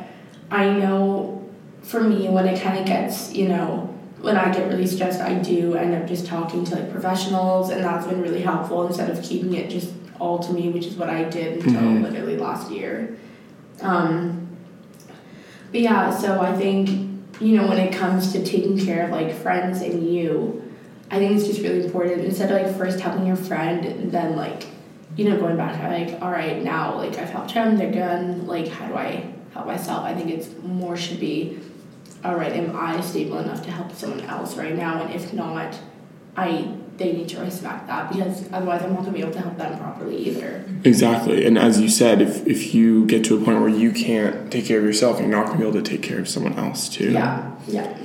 I 0.51 0.69
know 0.71 1.37
for 1.83 2.01
me, 2.01 2.29
when 2.29 2.47
it 2.47 2.61
kind 2.61 2.79
of 2.79 2.85
gets, 2.85 3.33
you 3.33 3.49
know, 3.49 3.86
when 4.21 4.37
I 4.37 4.53
get 4.53 4.69
really 4.69 4.87
stressed, 4.87 5.21
I 5.21 5.35
do 5.35 5.75
end 5.75 5.95
up 5.95 6.09
just 6.09 6.27
talking 6.27 6.65
to 6.65 6.77
like 6.77 6.91
professionals, 6.91 7.71
and 7.71 7.85
that's 7.85 8.07
been 8.07 8.23
really 8.23 8.41
helpful 8.41 8.87
instead 8.87 9.11
of 9.11 9.23
keeping 9.23 9.55
it 9.55 9.71
just 9.71 9.93
all 10.19 10.39
to 10.39 10.53
me, 10.53 10.71
which 10.71 10.87
is 10.87 10.95
what 10.95 11.11
I 11.11 11.25
did 11.25 11.65
until 11.65 11.83
mm-hmm. 11.83 12.03
literally 12.03 12.37
last 12.37 12.71
year. 12.71 13.17
Um, 13.83 14.57
but 15.71 15.81
yeah, 15.81 16.11
so 16.11 16.41
I 16.41 16.57
think, 16.57 16.89
you 17.41 17.57
know, 17.57 17.69
when 17.69 17.79
it 17.79 17.93
comes 17.93 18.33
to 18.33 18.45
taking 18.45 18.79
care 18.79 19.05
of 19.05 19.11
like 19.11 19.35
friends 19.35 19.83
and 19.83 20.11
you, 20.11 20.63
I 21.11 21.19
think 21.19 21.33
it's 21.33 21.47
just 21.47 21.61
really 21.61 21.85
important 21.85 22.25
instead 22.25 22.51
of 22.51 22.67
like 22.67 22.77
first 22.77 23.01
helping 23.01 23.27
your 23.27 23.37
friend, 23.37 24.11
then 24.11 24.37
like, 24.37 24.67
you 25.17 25.29
know, 25.29 25.39
going 25.39 25.57
back 25.57 25.83
like, 25.83 26.21
all 26.23 26.31
right, 26.31 26.63
now 26.63 26.97
like 26.97 27.19
I've 27.19 27.31
helped 27.31 27.55
them, 27.55 27.77
they're 27.77 27.93
done, 27.93 28.47
like 28.47 28.69
how 28.69 28.89
do 28.89 28.95
I 28.95 29.31
help 29.53 29.67
myself? 29.67 30.05
I 30.05 30.15
think 30.15 30.31
it's 30.31 30.51
more 30.63 30.97
should 30.97 31.21
be, 31.21 31.59
all 32.27 32.37
right, 32.37 32.53
am 32.53 32.75
I 32.77 33.01
stable 33.01 33.39
enough 33.39 33.63
to 33.65 33.71
help 33.71 33.93
someone 33.93 34.21
else 34.23 34.57
right 34.57 34.75
now? 34.75 35.03
And 35.03 35.15
if 35.15 35.33
not, 35.33 35.79
I 36.37 36.75
they 36.97 37.13
need 37.13 37.29
to 37.29 37.41
respect 37.41 37.87
that 37.89 38.11
because 38.11 38.51
otherwise 38.53 38.83
I'm 38.83 38.95
not 38.95 39.03
going 39.03 39.13
to 39.13 39.19
be 39.19 39.21
able 39.21 39.33
to 39.33 39.41
help 39.41 39.59
them 39.59 39.79
properly 39.79 40.17
either. 40.17 40.65
Exactly. 40.85 41.45
And 41.45 41.59
as 41.59 41.79
you 41.79 41.89
said, 41.91 42.23
if, 42.23 42.47
if 42.47 42.75
you 42.75 43.05
get 43.07 43.23
to 43.27 43.37
a 43.37 43.45
point 43.45 43.61
where 43.61 43.69
you 43.69 43.93
can't 43.93 44.51
take 44.51 44.65
care 44.65 44.79
of 44.79 44.85
yourself, 44.85 45.21
you're 45.21 45.29
not 45.29 45.47
going 45.47 45.59
to 45.59 45.65
be 45.65 45.69
able 45.69 45.83
to 45.83 45.91
take 45.91 46.03
care 46.03 46.19
of 46.19 46.29
someone 46.29 46.55
else 46.55 46.89
too. 46.89 47.13
Yeah. 47.13 47.55
Yeah. 47.67 47.99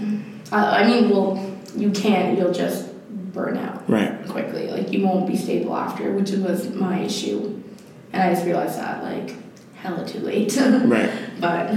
Uh, 0.52 0.56
I 0.56 0.86
mean, 0.86 1.10
well, 1.10 1.58
you 1.76 1.92
can't. 1.92 2.38
you'll 2.38 2.52
just 2.52 2.90
burn 3.32 3.58
out 3.58 3.90
right 3.90 4.28
quickly. 4.28 4.68
Like 4.70 4.92
you 4.92 5.06
won't 5.06 5.26
be 5.26 5.38
stable 5.38 5.76
after, 5.76 6.12
which 6.12 6.32
was 6.32 6.70
my 6.72 7.00
issue. 7.00 7.64
And 8.12 8.22
I 8.22 8.34
just 8.34 8.46
realized 8.46 8.78
that 8.78 9.04
like 9.04 9.36
hella 9.76 10.06
too 10.06 10.20
late. 10.20 10.58
right. 10.60 11.10
But 11.40 11.76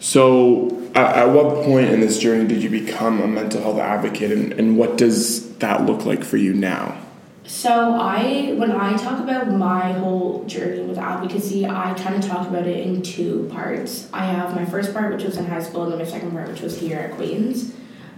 so 0.00 0.75
at, 0.96 1.16
at 1.16 1.30
what 1.30 1.64
point 1.64 1.90
in 1.90 2.00
this 2.00 2.18
journey 2.18 2.48
did 2.48 2.62
you 2.62 2.70
become 2.70 3.20
a 3.20 3.26
mental 3.26 3.60
health 3.60 3.78
advocate 3.78 4.32
and, 4.32 4.52
and 4.54 4.78
what 4.78 4.96
does 4.96 5.56
that 5.58 5.84
look 5.84 6.04
like 6.04 6.24
for 6.24 6.38
you 6.38 6.54
now? 6.54 7.00
So 7.44 7.94
I 7.94 8.54
when 8.56 8.72
I 8.72 8.96
talk 8.96 9.20
about 9.20 9.48
my 9.48 9.92
whole 9.92 10.44
journey 10.46 10.82
with 10.82 10.98
advocacy, 10.98 11.64
I 11.64 11.94
kind 11.94 12.16
of 12.16 12.28
talk 12.28 12.48
about 12.48 12.66
it 12.66 12.84
in 12.84 13.02
two 13.02 13.48
parts. 13.52 14.08
I 14.12 14.24
have 14.24 14.56
my 14.56 14.64
first 14.64 14.92
part, 14.92 15.14
which 15.14 15.22
was 15.22 15.36
in 15.36 15.46
high 15.46 15.62
school, 15.62 15.84
and 15.84 15.92
then 15.92 16.00
my 16.00 16.04
second 16.04 16.32
part, 16.32 16.48
which 16.48 16.60
was 16.60 16.80
here 16.80 16.98
at 16.98 17.12
Queens. 17.12 17.72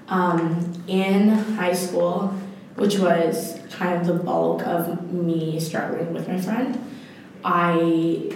Um, 0.08 0.82
in 0.86 1.28
high 1.28 1.74
school, 1.74 2.28
which 2.76 2.98
was 2.98 3.60
kind 3.70 4.00
of 4.00 4.06
the 4.06 4.14
bulk 4.14 4.66
of 4.66 5.12
me 5.12 5.60
struggling 5.60 6.14
with 6.14 6.26
my 6.26 6.40
friend, 6.40 6.82
I 7.44 8.32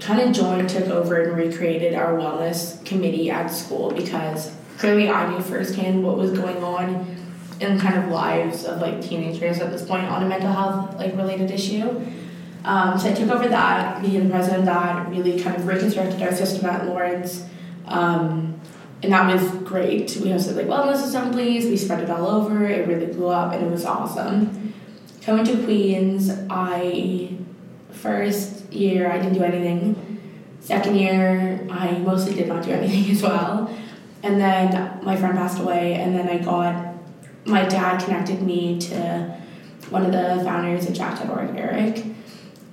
kind 0.00 0.20
of 0.20 0.32
joined, 0.32 0.68
took 0.68 0.86
over, 0.88 1.22
and 1.22 1.36
recreated 1.36 1.94
our 1.94 2.14
wellness 2.14 2.84
committee 2.84 3.30
at 3.30 3.48
school 3.48 3.90
because 3.92 4.54
clearly 4.78 5.08
I 5.08 5.30
knew 5.30 5.40
firsthand 5.40 6.04
what 6.04 6.16
was 6.16 6.32
going 6.32 6.62
on 6.62 7.16
in 7.60 7.80
kind 7.80 7.96
of 7.96 8.10
lives 8.10 8.64
of 8.64 8.80
like 8.80 9.00
teenagers 9.00 9.58
at 9.58 9.70
this 9.70 9.84
point 9.84 10.04
on 10.04 10.22
a 10.22 10.28
mental 10.28 10.52
health 10.52 10.96
like 10.96 11.16
related 11.16 11.50
issue. 11.50 12.04
Um, 12.64 12.98
so 12.98 13.08
I 13.08 13.12
took 13.12 13.30
over 13.30 13.48
that, 13.48 14.02
being 14.02 14.28
president 14.28 14.60
of 14.60 14.66
that, 14.66 15.08
really 15.08 15.40
kind 15.40 15.56
of 15.56 15.66
reconstructed 15.66 16.20
our 16.20 16.34
system 16.34 16.68
at 16.68 16.84
Lawrence. 16.86 17.46
Um, 17.86 18.60
and 19.02 19.12
that 19.12 19.32
was 19.32 19.50
great. 19.62 20.16
We 20.16 20.30
hosted 20.30 20.56
like 20.56 20.66
wellness 20.66 21.04
assemblies, 21.04 21.66
we 21.66 21.76
spread 21.76 22.00
it 22.00 22.10
all 22.10 22.26
over, 22.26 22.66
it 22.66 22.88
really 22.88 23.06
blew 23.06 23.28
up 23.28 23.52
and 23.52 23.64
it 23.64 23.70
was 23.70 23.84
awesome. 23.84 24.74
Coming 25.22 25.44
to 25.44 25.64
Queens, 25.64 26.30
I 26.50 27.36
first 27.90 28.55
year 28.76 29.10
I 29.10 29.18
didn't 29.18 29.34
do 29.34 29.42
anything. 29.42 30.20
Second 30.60 30.96
year 30.96 31.66
I 31.70 31.98
mostly 31.98 32.34
did 32.34 32.48
not 32.48 32.64
do 32.64 32.72
anything 32.72 33.10
as 33.14 33.22
well. 33.22 33.70
And 34.22 34.40
then 34.40 35.00
my 35.02 35.16
friend 35.16 35.36
passed 35.36 35.60
away 35.60 35.94
and 35.94 36.14
then 36.14 36.28
I 36.28 36.38
got 36.38 36.94
my 37.46 37.64
dad 37.64 38.02
connected 38.02 38.42
me 38.42 38.78
to 38.80 39.36
one 39.90 40.04
of 40.04 40.12
the 40.12 40.42
founders 40.44 40.88
of 40.88 40.94
Jack.org, 40.94 41.56
Eric, 41.56 42.04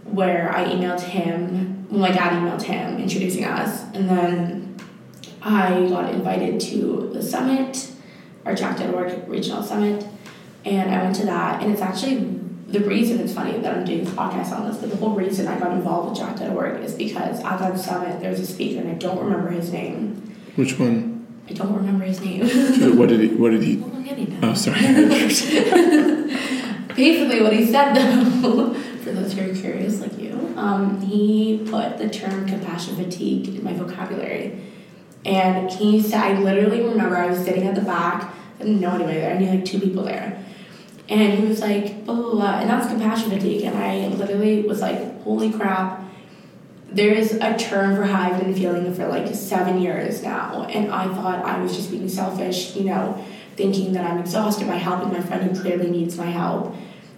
where 0.03 0.51
I 0.55 0.65
emailed 0.65 1.01
him, 1.01 1.87
well, 1.89 2.01
my 2.01 2.11
dad 2.11 2.33
emailed 2.33 2.63
him 2.63 2.97
introducing 2.97 3.45
us, 3.45 3.83
and 3.93 4.09
then 4.09 4.75
I 5.41 5.87
got 5.89 6.13
invited 6.13 6.59
to 6.61 7.11
the 7.13 7.21
summit, 7.21 7.91
our 8.45 8.55
Jack.org 8.55 9.27
regional 9.27 9.61
summit, 9.61 10.07
and 10.65 10.91
I 10.93 11.03
went 11.03 11.15
to 11.17 11.25
that, 11.25 11.61
and 11.61 11.71
it's 11.71 11.81
actually 11.81 12.39
the 12.73 12.79
reason 12.79 13.19
it's 13.19 13.33
funny 13.33 13.59
that 13.59 13.77
I'm 13.77 13.85
doing 13.85 14.03
this 14.03 14.13
podcast 14.13 14.51
on 14.51 14.67
this, 14.67 14.77
but 14.77 14.89
the 14.89 14.95
whole 14.95 15.11
reason 15.11 15.47
I 15.47 15.59
got 15.59 15.73
involved 15.73 16.09
with 16.09 16.17
Jack.org 16.17 16.81
is 16.81 16.95
because 16.95 17.39
at 17.41 17.59
that 17.59 17.79
summit 17.79 18.19
there 18.19 18.31
was 18.31 18.39
a 18.39 18.47
speaker, 18.47 18.81
and 18.81 18.89
I 18.89 18.95
don't 18.95 19.19
remember 19.19 19.51
his 19.51 19.71
name. 19.71 20.35
Which 20.55 20.79
one? 20.79 21.27
I 21.47 21.53
don't 21.53 21.75
remember 21.75 22.05
his 22.05 22.19
name. 22.19 22.41
what 22.97 23.09
did 23.09 23.19
he? 23.19 23.27
What 23.27 23.51
did 23.51 23.61
he? 23.61 23.77
Well, 23.77 23.95
I'm 23.95 24.03
getting. 24.03 24.39
Oh, 24.43 24.55
sorry. 24.55 24.79
Basically, 26.95 27.43
what 27.43 27.53
he 27.53 27.67
said 27.67 27.93
though, 27.93 28.73
for 29.03 29.11
those 29.11 29.33
who 29.33 29.51
are 29.51 29.53
curious 29.53 30.01
like 30.01 30.19
you, 30.19 30.51
um, 30.57 30.99
he 31.01 31.59
put 31.69 31.99
the 31.99 32.09
term 32.09 32.47
compassion 32.47 32.95
fatigue 32.95 33.49
in 33.49 33.63
my 33.63 33.73
vocabulary. 33.73 34.59
And 35.25 35.69
he 35.69 36.01
said, 36.01 36.21
I 36.21 36.39
literally 36.39 36.81
remember 36.81 37.17
I 37.17 37.27
was 37.27 37.45
sitting 37.45 37.67
at 37.67 37.75
the 37.75 37.81
back, 37.81 38.33
I 38.59 38.63
didn't 38.63 38.81
know 38.81 38.95
anybody 38.95 39.19
there, 39.19 39.35
I 39.35 39.37
knew 39.37 39.49
like 39.49 39.63
two 39.63 39.79
people 39.79 40.03
there. 40.03 40.43
And 41.21 41.39
he 41.39 41.45
was 41.45 41.61
like, 41.61 42.05
blah, 42.05 42.15
blah, 42.15 42.31
blah, 42.31 42.59
and 42.59 42.69
that's 42.69 42.87
compassion 42.87 43.29
fatigue. 43.29 43.63
And 43.63 43.77
I 43.77 44.07
literally 44.07 44.63
was 44.63 44.81
like, 44.81 45.21
holy 45.21 45.51
crap, 45.51 46.03
there 46.91 47.13
is 47.13 47.33
a 47.33 47.55
term 47.55 47.95
for 47.95 48.03
how 48.03 48.31
I've 48.31 48.39
been 48.39 48.55
feeling 48.55 48.91
for 48.95 49.07
like 49.07 49.33
seven 49.35 49.79
years 49.79 50.23
now. 50.23 50.63
And 50.63 50.91
I 50.91 51.05
thought 51.13 51.45
I 51.45 51.61
was 51.61 51.75
just 51.75 51.91
being 51.91 52.09
selfish, 52.09 52.75
you 52.75 52.85
know, 52.85 53.23
thinking 53.55 53.93
that 53.93 54.09
I'm 54.09 54.17
exhausted 54.17 54.67
by 54.67 54.77
helping 54.77 55.13
my 55.13 55.21
friend 55.21 55.43
who 55.43 55.61
clearly 55.61 55.91
needs 55.91 56.17
my 56.17 56.25
help. 56.25 56.75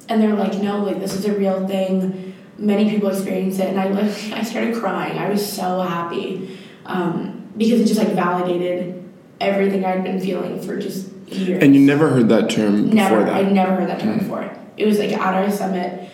And 0.09 0.21
they're 0.21 0.35
like, 0.35 0.61
no, 0.61 0.83
like 0.83 0.99
this 0.99 1.13
is 1.13 1.23
a 1.23 1.31
real 1.31 1.65
thing. 1.65 2.35
Many 2.57 2.89
people 2.89 3.09
experience 3.09 3.59
it. 3.59 3.69
And 3.69 3.79
I 3.79 3.87
like 3.87 4.11
I 4.33 4.43
started 4.43 4.75
crying. 4.75 5.17
I 5.17 5.29
was 5.29 5.49
so 5.49 5.81
happy. 5.81 6.57
Um, 6.85 7.49
because 7.55 7.79
it 7.79 7.85
just 7.85 7.99
like 7.99 8.09
validated 8.09 9.04
everything 9.39 9.85
I'd 9.85 10.03
been 10.03 10.19
feeling 10.19 10.61
for 10.61 10.79
just 10.79 11.09
years. 11.27 11.63
And 11.63 11.75
you 11.75 11.81
never 11.81 12.09
heard 12.09 12.29
that 12.29 12.49
term 12.49 12.89
Never. 12.89 13.17
before 13.17 13.25
that. 13.25 13.35
I'd 13.35 13.51
never 13.51 13.75
heard 13.75 13.89
that 13.89 13.99
term 13.99 14.13
hmm. 14.13 14.19
before. 14.19 14.57
It 14.77 14.85
was 14.85 14.99
like 14.99 15.11
at 15.11 15.33
our 15.33 15.49
summit, 15.51 16.09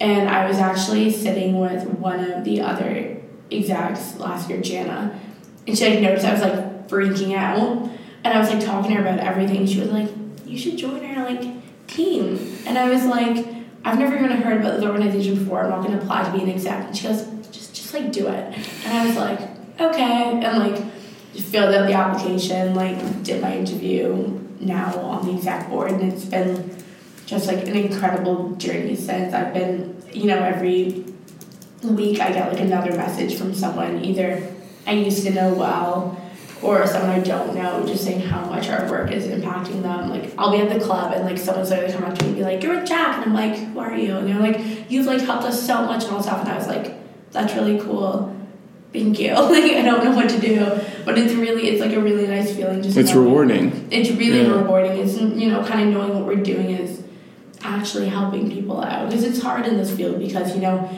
and 0.00 0.28
I 0.28 0.46
was 0.46 0.58
actually 0.58 1.10
sitting 1.10 1.58
with 1.58 1.84
one 1.98 2.20
of 2.20 2.44
the 2.44 2.60
other 2.60 3.16
execs 3.50 4.16
last 4.18 4.48
year, 4.48 4.60
Jana, 4.60 5.18
and 5.66 5.76
she 5.76 5.88
like 5.88 6.00
noticed 6.00 6.24
I 6.24 6.32
was 6.32 6.42
like 6.42 6.88
freaking 6.88 7.36
out, 7.36 7.90
and 8.22 8.34
I 8.34 8.38
was 8.38 8.50
like 8.50 8.64
talking 8.64 8.92
to 8.92 9.02
her 9.02 9.02
about 9.02 9.18
everything. 9.18 9.66
She 9.66 9.80
was 9.80 9.90
like, 9.90 10.08
"You 10.46 10.56
should 10.56 10.76
join 10.76 11.04
our 11.04 11.24
like 11.24 11.42
team," 11.88 12.56
and 12.66 12.78
I 12.78 12.88
was 12.88 13.04
like, 13.04 13.44
"I've 13.84 13.98
never 13.98 14.16
even 14.16 14.30
heard 14.30 14.60
about 14.60 14.76
this 14.76 14.84
organization 14.84 15.34
before. 15.34 15.64
I'm 15.64 15.70
not 15.70 15.84
going 15.84 15.98
to 15.98 16.02
apply 16.02 16.24
to 16.24 16.32
be 16.36 16.44
an 16.44 16.50
exec." 16.50 16.86
And 16.86 16.96
she 16.96 17.08
goes, 17.08 17.26
"Just, 17.50 17.74
just 17.74 17.92
like 17.92 18.12
do 18.12 18.28
it," 18.28 18.58
and 18.84 18.96
I 18.96 19.06
was 19.06 19.16
like, 19.16 19.40
"Okay," 19.80 20.40
and 20.40 20.58
like 20.58 20.84
filled 21.40 21.74
out 21.74 21.86
the 21.86 21.94
application, 21.94 22.74
like 22.74 23.22
did 23.22 23.42
my 23.42 23.56
interview 23.56 24.40
now 24.60 24.98
on 24.98 25.26
the 25.26 25.34
exec 25.34 25.68
board, 25.68 25.90
and 25.90 26.12
it's 26.12 26.24
been 26.24 26.76
just 27.26 27.46
like 27.46 27.66
an 27.66 27.76
incredible 27.76 28.54
journey 28.56 28.94
since 28.96 29.32
I've 29.32 29.54
been, 29.54 30.02
you 30.12 30.26
know, 30.26 30.38
every 30.38 31.04
week 31.82 32.20
I 32.20 32.32
get 32.32 32.52
like 32.52 32.60
another 32.60 32.92
message 32.92 33.36
from 33.36 33.54
someone 33.54 34.04
either 34.04 34.54
I 34.86 34.92
used 34.92 35.24
to 35.24 35.32
know 35.32 35.54
well 35.54 36.20
or 36.62 36.86
someone 36.86 37.10
I 37.10 37.20
don't 37.20 37.54
know 37.54 37.84
just 37.86 38.04
saying 38.04 38.20
how 38.20 38.44
much 38.46 38.68
our 38.68 38.88
work 38.88 39.10
is 39.10 39.26
impacting 39.26 39.82
them. 39.82 40.08
Like 40.08 40.32
I'll 40.38 40.50
be 40.50 40.58
at 40.58 40.70
the 40.76 40.82
club 40.84 41.12
and 41.12 41.24
like 41.24 41.38
someone's 41.38 41.70
literally 41.70 41.92
come 41.92 42.04
up 42.04 42.16
to 42.18 42.24
me 42.24 42.28
and 42.30 42.38
be 42.38 42.44
like, 42.44 42.62
You're 42.62 42.76
with 42.76 42.88
Jack 42.88 43.16
and 43.16 43.26
I'm 43.26 43.34
like, 43.34 43.58
Who 43.58 43.78
are 43.78 43.96
you? 43.96 44.16
And 44.16 44.28
they're 44.28 44.40
like, 44.40 44.90
You've 44.90 45.06
like 45.06 45.20
helped 45.20 45.44
us 45.44 45.64
so 45.64 45.84
much 45.84 46.04
and 46.04 46.14
all 46.14 46.22
stuff 46.22 46.40
and 46.40 46.48
I 46.48 46.56
was 46.56 46.66
like, 46.66 46.94
That's 47.32 47.54
really 47.54 47.78
cool. 47.78 48.34
Thank 48.94 49.18
you. 49.22 49.32
like 49.34 49.64
I 49.72 49.82
don't 49.82 50.04
know 50.04 50.12
what 50.16 50.28
to 50.30 50.38
do. 50.40 50.64
But 51.04 51.18
it's 51.18 51.34
really 51.34 51.68
it's 51.68 51.80
like 51.82 51.92
a 51.92 52.00
really 52.00 52.26
nice 52.26 52.54
feeling 52.56 52.80
just 52.82 52.96
It's 52.96 53.10
knowing- 53.12 53.26
rewarding. 53.26 53.88
it's 53.90 54.10
really 54.10 54.42
Yeah. 54.42 54.52
rewarding. 54.62 54.92
It's 54.98 55.20
you 55.20 55.50
know 55.50 55.62
kind 55.64 55.80
of 55.88 55.92
knowing 55.94 56.14
what 56.14 56.24
we're 56.26 56.42
doing 56.42 56.70
is 56.70 57.02
actually 57.62 58.08
helping 58.08 58.50
people 58.50 58.80
out 58.82 59.08
because 59.08 59.24
it's 59.24 59.42
hard 59.42 59.66
in 59.66 59.76
this 59.76 59.90
field 59.94 60.18
because 60.18 60.54
you 60.54 60.60
know 60.62 60.88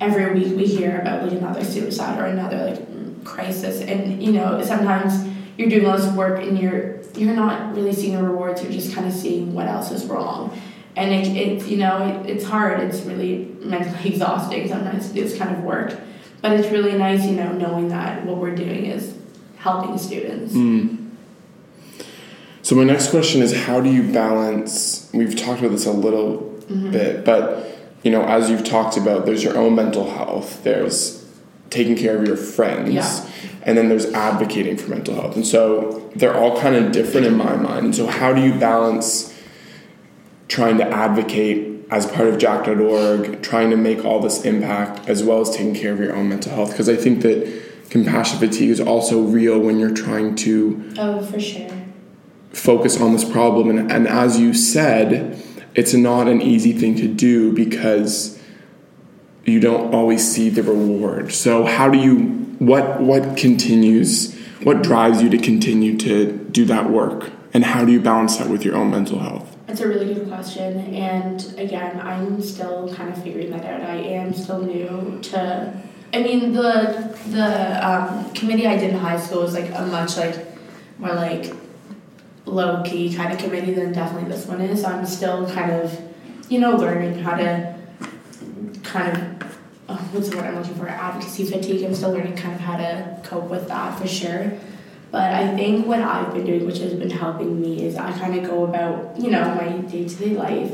every 0.00 0.32
week 0.34 0.56
we 0.56 0.64
hear 0.66 0.98
about 1.00 1.22
like 1.22 1.32
another 1.32 1.62
suicide 1.64 2.18
or 2.18 2.26
another 2.26 2.70
like 2.70 3.24
crisis 3.24 3.80
and 3.82 4.22
you 4.22 4.32
know 4.32 4.62
sometimes 4.62 5.12
you're 5.58 5.68
doing 5.68 5.84
all 5.86 5.96
this 5.98 6.10
work 6.14 6.40
and 6.42 6.58
you're 6.58 6.96
you're 7.16 7.34
not 7.34 7.74
really 7.76 7.92
seeing 7.92 8.14
the 8.16 8.22
rewards 8.22 8.62
you're 8.62 8.72
just 8.72 8.94
kind 8.94 9.06
of 9.06 9.12
seeing 9.12 9.52
what 9.52 9.66
else 9.66 9.90
is 9.90 10.06
wrong 10.06 10.56
and 10.96 11.12
it, 11.12 11.26
it 11.36 11.66
you 11.66 11.76
know 11.76 11.98
it, 12.06 12.30
it's 12.30 12.44
hard 12.44 12.80
it's 12.80 13.00
really 13.02 13.54
mentally 13.60 14.08
exhausting 14.12 14.66
sometimes 14.68 15.08
to 15.08 15.14
do 15.14 15.22
this 15.24 15.36
kind 15.36 15.54
of 15.54 15.62
work 15.62 15.94
but 16.42 16.52
it's 16.52 16.68
really 16.70 16.96
nice 16.96 17.24
you 17.24 17.32
know 17.36 17.52
knowing 17.52 17.88
that 17.88 18.24
what 18.24 18.36
we're 18.38 18.54
doing 18.54 18.86
is 18.86 19.14
helping 19.58 19.96
students 19.98 20.54
Mm. 20.54 21.04
So 22.62 22.74
my 22.76 22.84
next 22.84 23.10
question 23.10 23.40
is 23.40 23.54
how 23.64 23.80
do 23.80 23.90
you 23.90 24.12
balance 24.12 25.08
we've 25.14 25.34
talked 25.36 25.60
about 25.60 25.72
this 25.72 25.86
a 25.86 25.92
little 25.92 26.46
Mm-hmm. 26.68 26.90
bit, 26.90 27.24
but 27.24 27.64
you 28.02 28.10
know, 28.10 28.22
as 28.24 28.50
you've 28.50 28.62
talked 28.62 28.98
about, 28.98 29.24
there's 29.24 29.42
your 29.42 29.56
own 29.56 29.74
mental 29.74 30.10
health, 30.10 30.62
there's 30.64 31.26
taking 31.70 31.96
care 31.96 32.14
of 32.18 32.26
your 32.26 32.36
friends, 32.36 32.90
Yeah. 32.92 33.26
and 33.62 33.78
then 33.78 33.88
there's 33.88 34.04
advocating 34.12 34.76
for 34.76 34.90
mental 34.90 35.14
health. 35.14 35.34
And 35.34 35.46
so 35.46 36.10
they're 36.14 36.36
all 36.36 36.60
kind 36.60 36.76
of 36.76 36.92
different 36.92 37.26
in 37.26 37.38
my 37.38 37.56
mind. 37.56 37.86
And 37.86 37.94
so 37.96 38.06
how 38.06 38.34
do 38.34 38.42
you 38.42 38.52
balance 38.58 39.32
trying 40.48 40.76
to 40.76 40.84
advocate 40.86 41.67
as 41.90 42.06
part 42.06 42.28
of 42.28 42.38
jack.org, 42.38 43.42
trying 43.42 43.70
to 43.70 43.76
make 43.76 44.04
all 44.04 44.20
this 44.20 44.44
impact 44.44 45.08
as 45.08 45.22
well 45.22 45.40
as 45.40 45.50
taking 45.50 45.74
care 45.74 45.92
of 45.92 45.98
your 45.98 46.14
own 46.14 46.28
mental 46.28 46.52
health? 46.52 46.70
Because 46.70 46.88
I 46.88 46.96
think 46.96 47.22
that 47.22 47.62
compassion 47.90 48.38
fatigue 48.38 48.70
is 48.70 48.80
also 48.80 49.22
real 49.22 49.58
when 49.58 49.78
you're 49.78 49.94
trying 49.94 50.34
to 50.36 50.92
oh 50.98 51.22
for 51.22 51.40
sure. 51.40 51.70
focus 52.50 53.00
on 53.00 53.12
this 53.12 53.24
problem. 53.24 53.70
And, 53.70 53.90
and 53.90 54.06
as 54.06 54.38
you 54.38 54.52
said 54.52 55.42
it's 55.74 55.94
not 55.94 56.28
an 56.28 56.42
easy 56.42 56.72
thing 56.72 56.96
to 56.96 57.06
do 57.06 57.52
because 57.52 58.40
you 59.44 59.60
don't 59.60 59.94
always 59.94 60.28
see 60.28 60.48
the 60.48 60.62
reward. 60.62 61.32
So 61.32 61.64
how 61.64 61.88
do 61.88 61.98
you 61.98 62.16
what 62.58 63.00
what 63.00 63.36
continues 63.36 64.36
what 64.64 64.82
drives 64.82 65.22
you 65.22 65.30
to 65.30 65.38
continue 65.38 65.96
to 65.98 66.32
do 66.32 66.64
that 66.64 66.90
work? 66.90 67.30
And 67.54 67.64
how 67.64 67.84
do 67.84 67.92
you 67.92 68.00
balance 68.00 68.36
that 68.36 68.50
with 68.50 68.64
your 68.64 68.76
own 68.76 68.90
mental 68.90 69.20
health 69.20 69.56
It's 69.78 69.84
a 69.84 69.88
really 69.88 70.12
good 70.12 70.26
question, 70.26 70.92
and 70.92 71.54
again, 71.56 72.00
I'm 72.00 72.42
still 72.42 72.92
kind 72.96 73.10
of 73.10 73.22
figuring 73.22 73.52
that 73.52 73.64
out. 73.64 73.82
I 73.82 73.94
am 73.94 74.34
still 74.34 74.60
new 74.60 75.20
to. 75.22 75.80
I 76.12 76.20
mean, 76.20 76.52
the 76.52 77.16
the 77.28 77.88
um, 77.88 78.28
committee 78.32 78.66
I 78.66 78.76
did 78.76 78.90
in 78.90 78.96
high 78.96 79.20
school 79.20 79.42
was 79.42 79.54
like 79.54 79.70
a 79.72 79.86
much 79.86 80.16
like 80.16 80.34
more 80.98 81.14
like 81.14 81.54
low 82.44 82.82
key 82.82 83.14
kind 83.14 83.32
of 83.32 83.38
committee 83.38 83.72
than 83.72 83.92
definitely 83.92 84.28
this 84.28 84.46
one 84.46 84.60
is. 84.62 84.82
So 84.82 84.88
I'm 84.88 85.06
still 85.06 85.48
kind 85.48 85.70
of, 85.70 85.96
you 86.48 86.58
know, 86.58 86.74
learning 86.74 87.20
how 87.20 87.36
to 87.36 87.78
kind 88.82 89.16
of 89.16 89.58
oh, 89.88 90.08
what's 90.10 90.28
the 90.28 90.38
word 90.38 90.46
I'm 90.46 90.56
looking 90.56 90.74
for? 90.74 90.88
Advocacy 90.88 91.44
fatigue. 91.44 91.84
I'm 91.84 91.94
still 91.94 92.10
learning 92.10 92.34
kind 92.34 92.52
of 92.52 92.60
how 92.60 92.78
to 92.78 93.20
cope 93.22 93.48
with 93.48 93.68
that 93.68 93.96
for 93.96 94.08
sure. 94.08 94.58
But 95.10 95.32
I 95.32 95.56
think 95.56 95.86
what 95.86 96.00
I've 96.00 96.34
been 96.34 96.44
doing, 96.44 96.66
which 96.66 96.78
has 96.78 96.92
been 96.94 97.10
helping 97.10 97.60
me, 97.60 97.86
is 97.86 97.96
I 97.96 98.12
kind 98.12 98.34
of 98.38 98.44
go 98.44 98.64
about, 98.64 99.18
you 99.18 99.30
know, 99.30 99.54
my 99.54 99.68
day 99.90 100.06
to 100.06 100.14
day 100.14 100.30
life. 100.30 100.72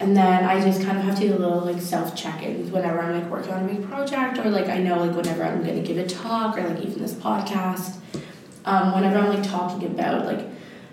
And 0.00 0.16
then 0.16 0.44
I 0.44 0.60
just 0.60 0.82
kind 0.82 0.98
of 0.98 1.04
have 1.04 1.14
to 1.20 1.28
do 1.28 1.34
a 1.34 1.38
little 1.38 1.60
like 1.60 1.80
self 1.80 2.16
check 2.16 2.42
ins 2.42 2.72
whenever 2.72 3.00
I'm 3.00 3.20
like 3.20 3.30
working 3.30 3.52
on 3.52 3.64
a 3.64 3.72
big 3.72 3.88
project 3.88 4.38
or 4.38 4.50
like 4.50 4.68
I 4.68 4.78
know 4.78 4.98
like 4.98 5.14
whenever 5.14 5.44
I'm 5.44 5.62
going 5.62 5.80
to 5.80 5.82
give 5.82 5.96
a 5.96 6.06
talk 6.06 6.58
or 6.58 6.68
like 6.68 6.84
even 6.84 7.00
this 7.00 7.14
podcast. 7.14 7.98
Um, 8.64 8.94
whenever 8.94 9.18
I'm 9.18 9.28
like 9.28 9.44
talking 9.44 9.86
about 9.86 10.26
like 10.26 10.46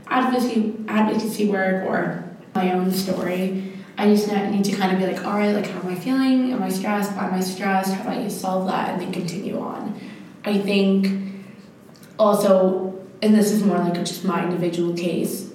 advocacy, 0.08 0.76
advocacy 0.88 1.48
work 1.48 1.86
or 1.86 2.24
my 2.54 2.74
own 2.74 2.92
story. 2.92 3.74
I 3.98 4.08
just 4.08 4.32
need 4.32 4.64
to 4.64 4.76
kind 4.78 4.94
of 4.94 5.00
be 5.00 5.06
like, 5.06 5.26
all 5.26 5.34
right, 5.34 5.52
like, 5.52 5.68
how 5.68 5.82
am 5.82 5.88
I 5.90 5.96
feeling? 5.96 6.54
Am 6.54 6.64
I 6.64 6.70
stressed? 6.70 7.12
Am 7.12 7.34
I 7.34 7.42
stressed? 7.42 7.94
How 7.94 8.04
do 8.04 8.10
I 8.10 8.28
solve 8.30 8.68
that? 8.68 8.90
And 8.90 9.02
then 9.02 9.12
continue 9.12 9.60
on. 9.60 10.00
I 10.46 10.58
think 10.58 11.29
also, 12.20 12.94
and 13.22 13.34
this 13.34 13.52
is 13.52 13.64
more 13.64 13.80
like 13.80 13.96
just 13.96 14.24
my 14.26 14.44
individual 14.44 14.94
case, 14.94 15.52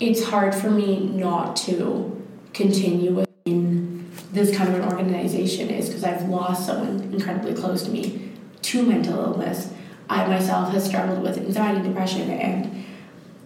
it's 0.00 0.24
hard 0.24 0.54
for 0.54 0.70
me 0.70 0.98
not 1.06 1.56
to 1.56 2.20
continue 2.52 3.12
within 3.12 4.10
this 4.32 4.54
kind 4.56 4.68
of 4.68 4.80
an 4.80 4.92
organization 4.92 5.70
is 5.70 5.86
because 5.86 6.04
I've 6.04 6.28
lost 6.28 6.66
someone 6.66 7.12
incredibly 7.12 7.54
close 7.54 7.84
to 7.84 7.90
me 7.90 8.32
to 8.62 8.82
mental 8.82 9.18
illness. 9.18 9.72
I 10.08 10.26
myself 10.26 10.72
has 10.72 10.84
struggled 10.84 11.22
with 11.22 11.38
anxiety, 11.38 11.86
depression, 11.86 12.30
and 12.30 12.84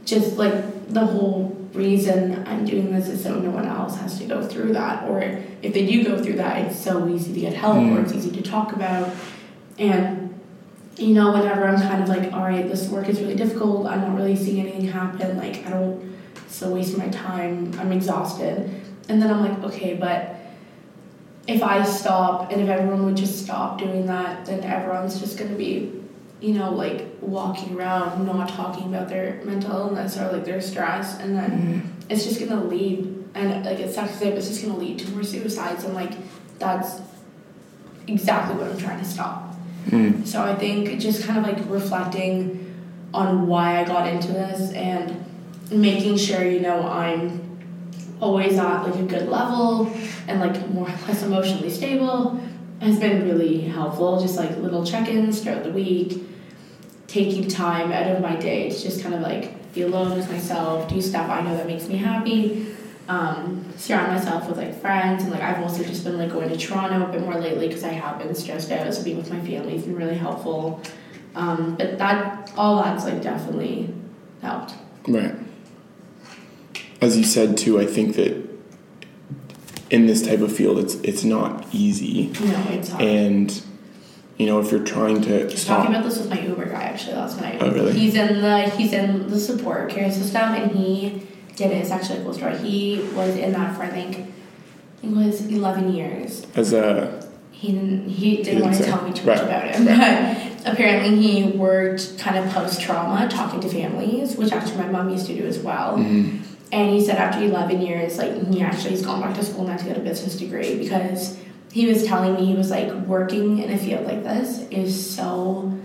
just 0.04 0.36
like 0.36 0.88
the 0.88 1.04
whole 1.04 1.56
reason 1.72 2.46
I'm 2.46 2.64
doing 2.64 2.92
this 2.92 3.08
is 3.08 3.22
so 3.22 3.38
no 3.38 3.50
one 3.50 3.66
else 3.66 3.96
has 3.96 4.18
to 4.18 4.24
go 4.24 4.46
through 4.46 4.72
that. 4.74 5.08
Or 5.08 5.20
if 5.20 5.74
they 5.74 5.86
do 5.86 6.04
go 6.04 6.22
through 6.22 6.36
that, 6.36 6.66
it's 6.66 6.78
so 6.78 7.08
easy 7.08 7.34
to 7.34 7.40
get 7.40 7.54
help 7.54 7.76
mm. 7.76 7.96
or 7.96 8.00
it's 8.00 8.12
easy 8.12 8.30
to 8.30 8.42
talk 8.42 8.72
about. 8.72 9.10
And, 9.78 10.23
you 10.96 11.14
know, 11.14 11.32
whenever 11.32 11.66
I'm 11.66 11.80
kind 11.80 12.02
of 12.02 12.08
like, 12.08 12.32
all 12.32 12.42
right, 12.42 12.68
this 12.68 12.88
work 12.88 13.08
is 13.08 13.20
really 13.20 13.34
difficult, 13.34 13.86
I'm 13.86 14.00
not 14.00 14.16
really 14.16 14.36
seeing 14.36 14.60
anything 14.60 14.86
happen, 14.86 15.36
like, 15.36 15.66
I 15.66 15.70
don't, 15.70 16.16
so 16.48 16.72
waste 16.72 16.92
of 16.92 16.98
my 16.98 17.08
time, 17.08 17.72
I'm 17.78 17.92
exhausted. 17.92 18.70
And 19.08 19.20
then 19.20 19.30
I'm 19.30 19.40
like, 19.40 19.72
okay, 19.72 19.94
but 19.94 20.36
if 21.46 21.62
I 21.62 21.84
stop 21.84 22.52
and 22.52 22.60
if 22.60 22.68
everyone 22.68 23.04
would 23.06 23.16
just 23.16 23.42
stop 23.44 23.78
doing 23.78 24.06
that, 24.06 24.46
then 24.46 24.62
everyone's 24.62 25.20
just 25.20 25.36
going 25.36 25.50
to 25.50 25.56
be 25.56 26.04
you 26.44 26.52
know, 26.52 26.70
like 26.70 27.06
walking 27.22 27.74
around 27.74 28.26
not 28.26 28.50
talking 28.50 28.94
about 28.94 29.08
their 29.08 29.40
mental 29.44 29.72
illness 29.72 30.18
or 30.18 30.30
like 30.30 30.44
their 30.44 30.60
stress, 30.60 31.18
and 31.18 31.34
then 31.34 31.50
mm-hmm. 31.50 31.88
it's 32.10 32.24
just 32.24 32.38
gonna 32.38 32.62
lead, 32.62 33.24
and 33.34 33.64
like 33.64 33.78
it 33.78 33.94
sucks 33.94 34.12
to 34.12 34.18
say, 34.18 34.28
but 34.28 34.38
it's 34.38 34.48
just 34.48 34.62
gonna 34.62 34.76
lead 34.76 34.98
to 34.98 35.10
more 35.10 35.24
suicides, 35.24 35.84
and 35.84 35.94
like 35.94 36.12
that's 36.58 37.00
exactly 38.06 38.56
what 38.56 38.70
I'm 38.70 38.76
trying 38.76 38.98
to 38.98 39.06
stop. 39.06 39.53
Mm. 39.86 40.26
So 40.26 40.42
I 40.42 40.54
think 40.54 40.98
just 40.98 41.24
kind 41.24 41.38
of 41.38 41.44
like 41.44 41.70
reflecting 41.70 42.60
on 43.12 43.46
why 43.46 43.80
I 43.80 43.84
got 43.84 44.08
into 44.08 44.28
this 44.28 44.72
and 44.72 45.24
making 45.70 46.16
sure 46.16 46.44
you 46.44 46.60
know 46.60 46.82
I'm 46.82 47.40
always 48.20 48.58
at 48.58 48.82
like 48.82 48.96
a 48.96 49.02
good 49.02 49.28
level 49.28 49.92
and 50.26 50.40
like 50.40 50.68
more 50.70 50.88
or 50.88 50.92
less 51.08 51.22
emotionally 51.22 51.70
stable 51.70 52.40
has 52.80 52.98
been 52.98 53.24
really 53.24 53.62
helpful. 53.62 54.20
Just 54.20 54.36
like 54.36 54.56
little 54.58 54.84
check-ins 54.84 55.40
throughout 55.40 55.64
the 55.64 55.70
week 55.70 56.22
taking 57.06 57.46
time 57.46 57.92
out 57.92 58.10
of 58.10 58.20
my 58.20 58.34
day 58.36 58.68
to 58.70 58.82
just 58.82 59.02
kind 59.02 59.14
of 59.14 59.20
like 59.20 59.72
be 59.72 59.82
alone 59.82 60.16
with 60.16 60.28
myself, 60.30 60.88
do 60.88 61.00
stuff 61.00 61.30
I 61.30 61.42
know 61.42 61.56
that 61.56 61.66
makes 61.66 61.86
me 61.88 61.96
happy, 61.96 62.66
um, 63.08 63.63
surround 63.76 64.12
myself 64.12 64.48
with 64.48 64.56
like 64.56 64.80
friends, 64.80 65.22
and 65.22 65.32
like 65.32 65.42
I've 65.42 65.62
also 65.62 65.82
just 65.82 66.04
been 66.04 66.18
like 66.18 66.30
going 66.30 66.48
to 66.48 66.56
Toronto 66.56 67.04
a 67.04 67.12
bit 67.12 67.22
more 67.22 67.34
lately 67.34 67.68
because 67.68 67.84
I 67.84 67.92
have 67.92 68.18
been 68.18 68.34
stressed 68.34 68.70
out. 68.70 68.92
So 68.94 69.02
being 69.02 69.16
with 69.16 69.30
my 69.30 69.40
family 69.40 69.74
has 69.74 69.84
been 69.84 69.96
really 69.96 70.16
helpful. 70.16 70.80
Um, 71.34 71.76
but 71.76 71.98
that 71.98 72.52
all 72.56 72.82
that's 72.82 73.04
like 73.04 73.22
definitely 73.22 73.92
helped. 74.40 74.74
Right. 75.08 75.34
As 77.00 77.16
you 77.16 77.24
said 77.24 77.56
too, 77.56 77.80
I 77.80 77.86
think 77.86 78.16
that 78.16 78.44
in 79.90 80.06
this 80.06 80.26
type 80.26 80.40
of 80.40 80.54
field, 80.54 80.78
it's 80.78 80.94
it's 80.96 81.24
not 81.24 81.66
easy. 81.72 82.32
No, 82.40 82.64
it's 82.70 82.90
hard. 82.90 83.02
And 83.02 83.62
you 84.36 84.46
know, 84.46 84.60
if 84.60 84.70
you're 84.70 84.84
trying 84.84 85.22
to 85.22 85.56
stop. 85.56 85.78
talking 85.78 85.94
about 85.94 86.04
this 86.08 86.18
with 86.18 86.30
my 86.30 86.40
Uber 86.40 86.66
guy 86.66 86.82
actually 86.82 87.16
last 87.16 87.40
night. 87.40 87.58
Oh 87.60 87.70
really? 87.70 87.92
He's 87.92 88.14
in 88.14 88.40
the 88.40 88.62
he's 88.70 88.92
in 88.92 89.28
the 89.28 89.38
support 89.38 89.90
care 89.90 90.10
system 90.10 90.54
and 90.54 90.72
he 90.72 91.26
did 91.56 91.70
it. 91.70 91.76
It's 91.76 91.90
actually 91.90 92.20
a 92.20 92.22
cool 92.22 92.34
story. 92.34 92.56
He 92.58 93.00
was 93.14 93.36
in 93.36 93.52
that 93.52 93.76
for 93.76 93.82
I 93.82 93.88
think 93.88 94.32
it 95.02 95.10
was 95.10 95.46
eleven 95.46 95.94
years. 95.94 96.46
As 96.54 96.72
a 96.72 97.28
he 97.50 97.72
didn't 97.72 98.08
he 98.08 98.36
didn't, 98.36 98.38
he 98.38 98.42
didn't 98.42 98.62
want 98.62 98.76
to 98.76 98.84
tell 98.84 99.02
me 99.02 99.12
too 99.12 99.26
right. 99.26 99.36
much 99.36 99.44
about 99.44 99.64
it. 99.66 99.78
Right. 99.78 100.52
But 100.64 100.72
apparently 100.72 101.20
he 101.20 101.44
worked 101.56 102.18
kind 102.18 102.36
of 102.36 102.52
post 102.52 102.80
trauma 102.80 103.28
talking 103.28 103.60
to 103.60 103.68
families, 103.68 104.36
which 104.36 104.52
actually 104.52 104.78
my 104.78 104.88
mom 104.88 105.10
used 105.10 105.26
to 105.26 105.34
do 105.34 105.46
as 105.46 105.58
well. 105.58 105.96
Mm-hmm. 105.96 106.42
And 106.72 106.90
he 106.90 107.04
said 107.04 107.18
after 107.18 107.42
eleven 107.44 107.80
years, 107.80 108.18
like 108.18 108.48
he 108.48 108.60
actually 108.62 108.90
he's 108.90 109.04
gone 109.04 109.20
back 109.20 109.34
to 109.36 109.44
school 109.44 109.64
now 109.64 109.76
to 109.76 109.84
get 109.84 109.96
a 109.96 110.00
business 110.00 110.36
degree 110.36 110.78
because 110.78 111.38
he 111.74 111.86
was 111.86 112.04
telling 112.04 112.34
me 112.34 112.46
he 112.46 112.54
was 112.54 112.70
like 112.70 112.90
working 113.06 113.58
in 113.58 113.70
a 113.70 113.76
field 113.76 114.06
like 114.06 114.22
this 114.22 114.60
is 114.70 115.14
so 115.14 115.76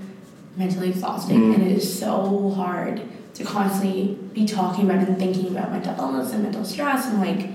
mentally 0.56 0.90
exhausting 0.90 1.40
mm. 1.40 1.56
and 1.56 1.64
it 1.64 1.72
is 1.72 2.00
so 2.00 2.52
hard 2.52 3.02
to 3.40 3.46
constantly 3.46 4.18
be 4.34 4.46
talking 4.46 4.86
about 4.86 5.08
and 5.08 5.18
thinking 5.18 5.48
about 5.48 5.72
mental 5.72 5.96
illness 5.98 6.32
and 6.32 6.44
mental 6.44 6.64
stress 6.64 7.08
and 7.08 7.20
like 7.20 7.50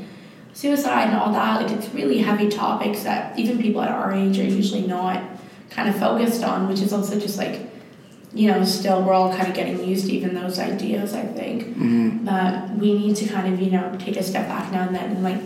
suicide 0.52 1.08
and 1.08 1.16
all 1.16 1.32
that 1.32 1.62
like 1.62 1.70
it's 1.70 1.92
really 1.94 2.18
heavy 2.18 2.48
topics 2.48 3.02
that 3.04 3.38
even 3.38 3.60
people 3.60 3.80
at 3.80 3.90
our 3.90 4.12
age 4.12 4.38
are 4.38 4.44
usually 4.44 4.86
not 4.86 5.22
kind 5.70 5.88
of 5.88 5.96
focused 5.96 6.42
on 6.42 6.68
which 6.68 6.80
is 6.80 6.92
also 6.92 7.18
just 7.18 7.38
like 7.38 7.60
you 8.32 8.48
know 8.50 8.64
still 8.64 9.02
we're 9.02 9.12
all 9.12 9.32
kind 9.32 9.48
of 9.48 9.54
getting 9.54 9.82
used 9.84 10.06
to 10.06 10.12
even 10.12 10.34
those 10.34 10.58
ideas 10.58 11.12
i 11.12 11.22
think 11.22 11.64
mm-hmm. 11.64 12.24
but 12.24 12.70
we 12.78 12.96
need 12.96 13.14
to 13.14 13.26
kind 13.26 13.52
of 13.52 13.60
you 13.60 13.70
know 13.70 13.96
take 13.98 14.16
a 14.16 14.22
step 14.22 14.48
back 14.48 14.72
now 14.72 14.86
and 14.86 14.94
then 14.94 15.10
and 15.10 15.22
like 15.22 15.40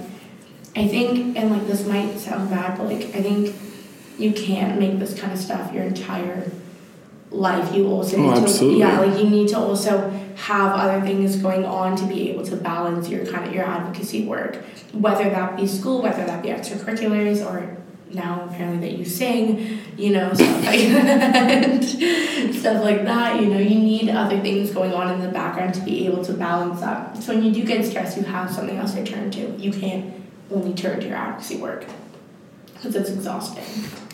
I 0.78 0.86
think, 0.86 1.36
and 1.36 1.50
like 1.50 1.66
this 1.66 1.84
might 1.86 2.18
sound 2.18 2.50
bad, 2.50 2.78
but 2.78 2.86
like 2.86 3.06
I 3.14 3.20
think 3.20 3.54
you 4.16 4.32
can't 4.32 4.78
make 4.78 5.00
this 5.00 5.18
kind 5.18 5.32
of 5.32 5.38
stuff 5.38 5.72
your 5.72 5.82
entire 5.82 6.52
life. 7.30 7.74
You 7.74 7.88
also 7.88 8.16
oh, 8.16 8.22
need 8.22 8.42
absolutely. 8.42 8.80
to, 8.80 8.86
yeah, 8.86 9.00
like 9.00 9.18
you 9.18 9.28
need 9.28 9.48
to 9.48 9.58
also 9.58 10.10
have 10.36 10.72
other 10.72 11.00
things 11.04 11.36
going 11.36 11.64
on 11.64 11.96
to 11.96 12.06
be 12.06 12.30
able 12.30 12.44
to 12.44 12.56
balance 12.56 13.08
your 13.08 13.26
kind 13.26 13.46
of 13.46 13.54
your 13.54 13.64
advocacy 13.64 14.24
work, 14.24 14.56
whether 14.92 15.28
that 15.30 15.56
be 15.56 15.66
school, 15.66 16.02
whether 16.02 16.24
that 16.24 16.42
be 16.42 16.48
extracurriculars, 16.48 17.44
or 17.44 17.76
now 18.12 18.48
apparently 18.48 18.88
that 18.88 18.96
you 18.96 19.04
sing, 19.04 19.80
you 19.96 20.12
know, 20.12 20.32
stuff 20.32 20.64
like 20.64 20.80
that, 20.80 21.84
stuff 22.54 22.82
like 22.82 23.04
that. 23.04 23.40
You 23.40 23.48
know, 23.48 23.58
you 23.58 23.78
need 23.78 24.08
other 24.08 24.40
things 24.40 24.70
going 24.70 24.92
on 24.92 25.12
in 25.12 25.20
the 25.20 25.28
background 25.28 25.74
to 25.74 25.80
be 25.80 26.06
able 26.06 26.24
to 26.24 26.32
balance 26.32 26.80
that. 26.80 27.16
So 27.22 27.34
when 27.34 27.42
you 27.42 27.52
do 27.52 27.64
get 27.64 27.84
stressed, 27.84 28.16
you 28.16 28.22
have 28.24 28.50
something 28.50 28.76
else 28.76 28.94
to 28.94 29.04
turn 29.04 29.30
to. 29.32 29.50
You 29.58 29.72
can't 29.72 30.14
only 30.50 30.74
turn 30.74 31.00
to 31.00 31.06
your 31.06 31.16
advocacy 31.16 31.56
work 31.56 31.84
because 32.74 32.94
it's 32.94 33.10
exhausting. 33.10 33.64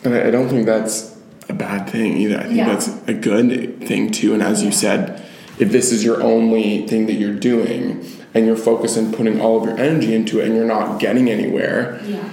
And 0.04 0.14
I, 0.14 0.30
don't 0.30 0.48
think 0.48 0.66
that's 0.66 1.13
a 1.48 1.52
bad 1.52 1.88
thing 1.88 2.16
either. 2.16 2.38
I 2.38 2.44
think 2.44 2.56
yeah. 2.56 2.68
that's 2.68 2.88
a 3.06 3.14
good 3.14 3.86
thing 3.86 4.10
too. 4.10 4.34
And 4.34 4.42
as 4.42 4.62
you 4.62 4.72
said, 4.72 5.24
if 5.58 5.70
this 5.70 5.92
is 5.92 6.04
your 6.04 6.22
only 6.22 6.86
thing 6.86 7.06
that 7.06 7.14
you're 7.14 7.34
doing 7.34 8.04
and 8.34 8.46
you're 8.46 8.56
focused 8.56 8.98
on 8.98 9.12
putting 9.12 9.40
all 9.40 9.58
of 9.58 9.64
your 9.64 9.78
energy 9.78 10.14
into 10.14 10.40
it 10.40 10.46
and 10.46 10.56
you're 10.56 10.66
not 10.66 10.98
getting 10.98 11.30
anywhere, 11.30 12.00
yeah. 12.04 12.28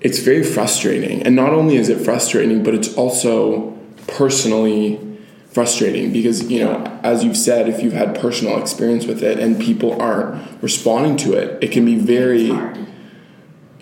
it's 0.00 0.20
very 0.20 0.44
frustrating. 0.44 1.22
And 1.22 1.34
not 1.34 1.52
only 1.52 1.76
is 1.76 1.88
it 1.88 2.04
frustrating, 2.04 2.62
but 2.62 2.74
it's 2.74 2.94
also 2.94 3.76
personally 4.06 5.00
frustrating 5.50 6.12
because 6.12 6.50
you 6.50 6.58
know 6.58 6.82
as 7.04 7.22
you've 7.22 7.36
said 7.36 7.68
if 7.68 7.80
you've 7.80 7.92
had 7.92 8.18
personal 8.18 8.60
experience 8.60 9.06
with 9.06 9.22
it 9.22 9.38
and 9.38 9.60
people 9.60 10.00
aren't 10.02 10.60
responding 10.60 11.16
to 11.16 11.32
it 11.32 11.62
it 11.62 11.70
can 11.70 11.84
be 11.84 11.94
very 11.94 12.50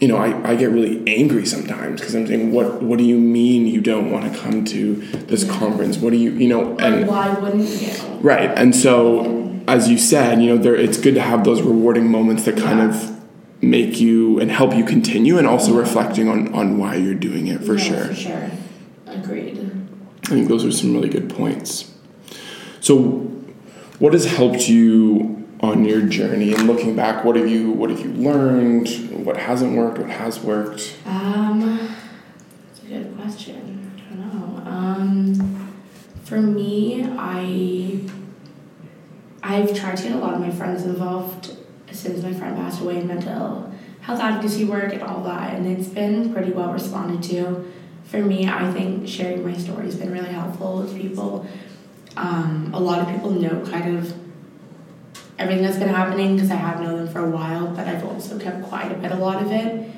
you 0.02 0.08
know, 0.08 0.16
I, 0.16 0.50
I 0.50 0.56
get 0.56 0.72
really 0.72 1.00
angry 1.06 1.46
sometimes 1.46 2.00
because 2.00 2.16
I'm 2.16 2.26
saying, 2.26 2.50
what 2.50 2.82
what 2.82 2.98
do 2.98 3.04
you 3.04 3.16
mean 3.16 3.68
you 3.68 3.80
don't 3.80 4.10
want 4.10 4.30
to 4.30 4.36
come 4.36 4.64
to 4.64 4.96
this 4.96 5.44
yeah. 5.44 5.56
conference? 5.56 5.96
What 5.96 6.10
do 6.10 6.16
you, 6.16 6.32
you 6.32 6.48
know, 6.48 6.76
and 6.78 7.06
why 7.06 7.32
wouldn't 7.34 7.68
you? 7.68 7.92
Right, 8.20 8.50
and 8.58 8.74
so 8.74 9.62
as 9.68 9.88
you 9.88 9.98
said, 9.98 10.42
you 10.42 10.48
know, 10.48 10.58
there 10.58 10.74
it's 10.74 10.98
good 10.98 11.14
to 11.14 11.20
have 11.20 11.44
those 11.44 11.62
rewarding 11.62 12.10
moments 12.10 12.42
that 12.46 12.56
kind 12.58 12.80
yeah. 12.80 12.88
of 12.88 13.24
make 13.62 14.00
you 14.00 14.40
and 14.40 14.50
help 14.50 14.74
you 14.74 14.84
continue, 14.84 15.38
and 15.38 15.46
also 15.46 15.72
reflecting 15.72 16.28
on 16.28 16.52
on 16.52 16.78
why 16.78 16.96
you're 16.96 17.14
doing 17.14 17.46
it 17.46 17.62
for 17.62 17.78
yeah, 17.78 17.84
sure. 17.84 18.04
For 18.06 18.14
sure, 18.14 18.50
agreed. 19.06 19.56
I 20.24 20.26
think 20.30 20.48
those 20.48 20.64
are 20.64 20.72
some 20.72 20.94
really 20.94 21.10
good 21.10 21.30
points. 21.30 21.94
So, 22.80 22.98
what 24.00 24.14
has 24.14 24.24
helped 24.24 24.68
you 24.68 25.41
on 25.62 25.84
your 25.84 26.02
journey 26.02 26.52
and 26.52 26.66
looking 26.66 26.96
back 26.96 27.24
what 27.24 27.36
have 27.36 27.48
you 27.48 27.70
what 27.70 27.88
have 27.88 28.00
you 28.00 28.12
learned? 28.12 28.88
What 29.24 29.36
hasn't 29.36 29.76
worked 29.76 29.98
what 29.98 30.10
has 30.10 30.40
worked? 30.40 30.96
Um 31.06 31.60
that's 32.66 32.82
a 32.82 32.86
good 32.86 33.16
question. 33.16 33.92
I 34.10 34.14
don't 34.14 34.20
know. 34.64 34.70
Um 34.70 35.68
for 36.24 36.40
me 36.40 37.04
i 37.18 38.00
i've 39.42 39.74
tried 39.74 39.96
to 39.96 40.04
get 40.04 40.12
a 40.12 40.18
lot 40.18 40.32
of 40.34 40.40
my 40.40 40.50
friends 40.50 40.84
involved 40.84 41.56
since 41.90 42.22
my 42.22 42.32
friend 42.32 42.56
passed 42.56 42.80
away 42.80 42.98
in 42.98 43.06
mental 43.06 43.70
health 44.00 44.20
advocacy 44.20 44.64
work 44.64 44.92
and 44.92 45.02
all 45.02 45.22
that 45.22 45.54
and 45.54 45.66
it's 45.66 45.88
been 45.88 46.32
pretty 46.32 46.50
well 46.52 46.72
responded 46.72 47.22
to. 47.22 47.70
For 48.04 48.18
me 48.20 48.48
i 48.48 48.70
think 48.72 49.06
sharing 49.06 49.44
my 49.44 49.56
story 49.56 49.84
has 49.84 49.94
been 49.96 50.10
really 50.12 50.32
helpful 50.32 50.78
with 50.78 50.96
people. 51.00 51.46
Um, 52.16 52.70
a 52.74 52.80
lot 52.80 52.98
of 52.98 53.08
people 53.08 53.30
know 53.30 53.64
kind 53.64 53.96
of 53.96 54.14
everything 55.38 55.64
that's 55.64 55.78
been 55.78 55.88
happening 55.88 56.36
because 56.36 56.50
I 56.50 56.56
have 56.56 56.80
known 56.80 56.96
them 57.04 57.08
for 57.08 57.20
a 57.20 57.30
while, 57.30 57.68
but 57.68 57.86
I've 57.86 58.04
also 58.04 58.38
kept 58.38 58.64
quiet 58.64 58.92
about 58.92 59.12
a 59.12 59.16
lot 59.16 59.42
of 59.42 59.50
it, 59.50 59.90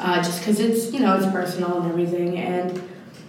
uh, 0.00 0.16
just 0.22 0.40
because 0.40 0.60
it's 0.60 0.92
you 0.92 1.00
know 1.00 1.16
it's 1.16 1.26
personal 1.26 1.80
and 1.82 1.90
everything. 1.90 2.38
And 2.38 2.82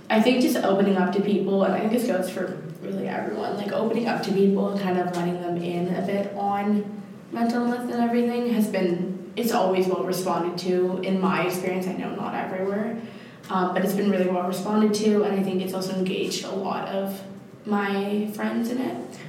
I 0.10 0.22
think 0.22 0.42
just 0.42 0.58
opening 0.58 0.98
up 0.98 1.14
to 1.14 1.22
people, 1.22 1.64
and 1.64 1.74
I 1.74 1.80
think 1.80 1.94
this 1.94 2.08
goes 2.08 2.30
for 2.30 2.58
really 2.82 3.08
everyone, 3.08 3.58
like 3.58 3.72
opening 3.72 4.08
up 4.08 4.24
to 4.24 4.32
people 4.32 4.70
and 4.70 4.80
kind 4.80 4.98
of 4.98 5.16
letting 5.16 5.42
them 5.42 5.58
in 5.58 5.96
a 5.96 6.02
bit 6.02 6.34
on 6.36 7.02
mental 7.32 7.66
health 7.66 7.92
and 7.92 8.02
everything 8.02 8.54
has 8.54 8.68
been 8.68 9.24
it's 9.36 9.52
always 9.52 9.88
well 9.88 10.04
responded 10.04 10.58
to. 10.60 11.00
In 11.02 11.20
my 11.20 11.46
experience, 11.48 11.88
I 11.88 11.94
know 11.94 12.16
not 12.16 12.36
everywhere, 12.36 12.98
um, 13.50 13.74
but 13.74 13.84
it's 13.84 13.94
been 13.94 14.12
really 14.12 14.30
well 14.30 14.48
responded 14.48 14.94
to, 14.96 15.24
and 15.24 15.40
I 15.40 15.44
think 15.44 15.62
it's 15.62 15.74
also 15.74 15.96
engaged 15.96 16.46
a 16.46 16.52
lot 16.52 16.88
of 16.90 17.22
my 17.66 18.30
friends 18.34 18.70
in 18.70 18.80
it, 18.80 19.20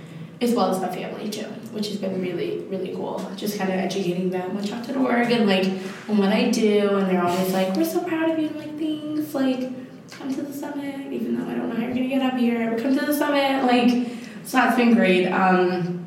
as 0.41 0.53
well 0.53 0.71
as 0.71 0.81
my 0.81 0.89
family 0.89 1.31
too, 1.31 1.47
which 1.75 1.89
has 1.89 1.97
been 1.97 2.21
really 2.21 2.61
really 2.71 2.95
cool. 2.95 3.19
Just 3.37 3.59
kind 3.59 3.71
of 3.71 3.79
educating 3.79 4.31
them 4.31 4.57
on 4.57 4.65
Chapter.org 4.65 5.31
and 5.31 5.47
like 5.47 5.67
on 6.09 6.19
what 6.19 6.31
I 6.31 6.51
do, 6.51 6.97
and 6.97 7.09
they're 7.09 7.25
always 7.25 7.53
like, 7.53 7.77
"We're 7.77 7.85
so 7.85 8.01
proud 8.01 8.31
of 8.31 8.39
you," 8.39 8.49
and 8.49 8.57
like 8.57 8.79
things 8.79 9.35
like 9.35 10.11
come 10.11 10.35
to 10.35 10.43
the 10.43 10.53
summit, 10.53 11.13
even 11.13 11.39
though 11.39 11.51
I 11.51 11.55
don't 11.55 11.69
know 11.69 11.77
how 11.77 11.83
you're 11.83 11.95
gonna 11.95 12.09
get 12.09 12.23
up 12.23 12.39
here, 12.39 12.71
but 12.71 12.83
come 12.83 12.97
to 12.99 13.05
the 13.05 13.15
summit, 13.15 13.65
like. 13.65 14.09
So 14.47 14.59
that's 14.59 14.77
been 14.77 14.95
great. 14.95 15.27
Um, 15.27 16.05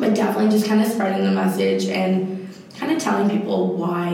but 0.00 0.14
definitely 0.14 0.50
just 0.50 0.66
kind 0.66 0.80
of 0.80 0.88
spreading 0.88 1.24
the 1.24 1.30
message 1.30 1.86
and 1.86 2.48
kind 2.76 2.92
of 2.92 2.98
telling 2.98 3.28
people 3.30 3.76
why 3.76 4.10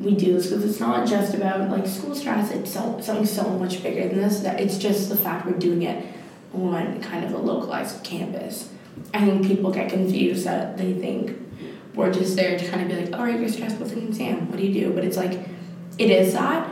we 0.00 0.14
do 0.14 0.34
this 0.34 0.48
because 0.48 0.64
it's 0.64 0.80
not 0.80 1.06
just 1.06 1.34
about 1.34 1.70
like 1.70 1.86
school 1.86 2.14
stress 2.14 2.50
it's 2.50 2.72
so, 2.72 3.00
something 3.00 3.26
so 3.26 3.48
much 3.58 3.82
bigger 3.82 4.08
than 4.08 4.20
this 4.20 4.40
that 4.40 4.60
it's 4.60 4.78
just 4.78 5.08
the 5.08 5.16
fact 5.16 5.46
we're 5.46 5.52
doing 5.58 5.82
it 5.82 6.04
on 6.52 7.00
kind 7.00 7.24
of 7.24 7.32
a 7.32 7.38
localized 7.38 8.02
campus 8.04 8.68
i 9.14 9.24
think 9.24 9.46
people 9.46 9.70
get 9.70 9.90
confused 9.90 10.44
that 10.46 10.76
they 10.76 10.92
think 10.92 11.38
we're 11.94 12.12
just 12.12 12.36
there 12.36 12.58
to 12.58 12.68
kind 12.68 12.82
of 12.82 12.88
be 12.88 13.04
like 13.04 13.20
right 13.20 13.38
you're 13.38 13.48
stressed 13.48 13.78
with 13.78 13.92
an 13.92 14.08
exam 14.08 14.48
what 14.48 14.58
do 14.58 14.66
you 14.66 14.72
do? 14.72 14.94
But 14.94 15.04
it's 15.04 15.16
like 15.16 15.38
it 15.98 16.10
is 16.10 16.32
that 16.32 16.68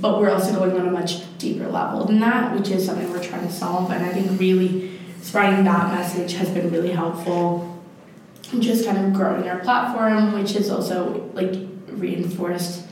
but 0.00 0.20
we're 0.20 0.30
also 0.30 0.54
going 0.54 0.78
on 0.80 0.88
a 0.88 0.90
much 0.90 1.38
deeper 1.38 1.68
level 1.68 2.04
than 2.04 2.20
that 2.20 2.54
which 2.54 2.68
is 2.70 2.84
something 2.84 3.10
we're 3.10 3.22
trying 3.22 3.46
to 3.46 3.52
solve. 3.52 3.90
And 3.90 4.04
i 4.04 4.12
think 4.12 4.38
really 4.38 4.98
spreading 5.22 5.64
that 5.64 5.88
message 5.94 6.34
has 6.34 6.50
been 6.50 6.70
really 6.70 6.92
helpful 6.92 7.72
just 8.60 8.84
kind 8.84 8.98
of 8.98 9.12
growing 9.12 9.48
our 9.48 9.60
platform, 9.60 10.32
which 10.32 10.54
is 10.54 10.70
also 10.70 11.30
like 11.32 11.54
reinforced, 11.86 12.86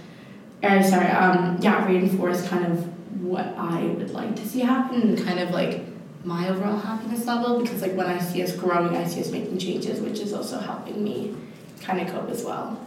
or 0.62 0.82
sorry, 0.82 1.08
um, 1.08 1.58
yeah, 1.60 1.86
reinforced 1.86 2.48
kind 2.48 2.64
of 2.66 3.22
what 3.22 3.46
I 3.56 3.82
would 3.84 4.10
like 4.10 4.36
to 4.36 4.46
see 4.46 4.60
happen 4.60 5.16
kind 5.22 5.38
of 5.38 5.50
like 5.50 5.82
my 6.24 6.48
overall 6.48 6.78
happiness 6.78 7.26
level 7.26 7.60
because 7.62 7.82
like 7.82 7.94
when 7.94 8.06
I 8.06 8.18
see 8.18 8.42
us 8.42 8.54
growing, 8.54 8.96
I 8.96 9.06
see 9.06 9.20
us 9.20 9.30
making 9.30 9.58
changes, 9.58 10.00
which 10.00 10.20
is 10.20 10.32
also 10.32 10.58
helping 10.58 11.02
me 11.02 11.34
kind 11.80 12.00
of 12.00 12.12
cope 12.14 12.30
as 12.30 12.44
well. 12.44 12.78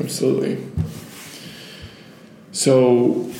Absolutely. 0.00 0.64
So 2.52 3.30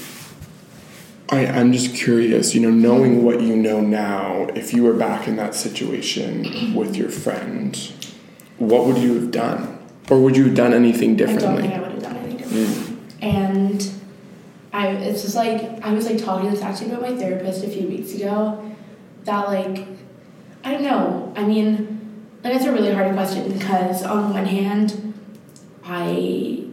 I, 1.28 1.46
I'm 1.46 1.72
just 1.72 1.94
curious, 1.94 2.54
you 2.54 2.60
know, 2.60 2.70
knowing 2.70 3.24
what 3.24 3.40
you 3.40 3.56
know 3.56 3.80
now, 3.80 4.48
if 4.54 4.72
you 4.72 4.82
were 4.82 4.94
back 4.94 5.28
in 5.28 5.36
that 5.36 5.54
situation 5.54 6.74
with 6.74 6.96
your 6.96 7.08
friend, 7.08 7.76
what 8.58 8.86
would 8.86 8.98
you 8.98 9.14
have 9.14 9.30
done? 9.30 9.78
Or 10.10 10.20
would 10.20 10.36
you 10.36 10.46
have 10.46 10.54
done 10.54 10.72
anything 10.72 11.16
differently? 11.16 11.46
I 11.46 11.52
don't 11.52 11.60
think 11.60 11.74
I 11.74 11.80
would 11.80 11.92
have 11.92 12.02
done 12.02 12.16
anything 12.16 12.36
differently. 12.38 12.96
Mm. 13.20 13.22
And 13.22 13.90
I, 14.72 14.88
it's 14.88 15.22
just 15.22 15.36
like, 15.36 15.62
I 15.84 15.92
was 15.92 16.06
like 16.06 16.18
talking 16.18 16.50
to 16.50 16.56
this 16.56 16.64
actually 16.64 16.90
about 16.90 17.02
my 17.02 17.16
therapist 17.16 17.62
a 17.62 17.68
few 17.68 17.86
weeks 17.86 18.14
ago 18.14 18.64
that 19.28 19.48
like, 19.48 19.86
I 20.64 20.72
don't 20.72 20.82
know. 20.82 21.32
I 21.36 21.44
mean, 21.44 22.26
like 22.42 22.54
that's 22.54 22.64
a 22.64 22.72
really 22.72 22.92
hard 22.92 23.12
question 23.14 23.52
because 23.52 24.02
on 24.02 24.32
one 24.32 24.46
hand, 24.46 25.14
I, 25.84 26.64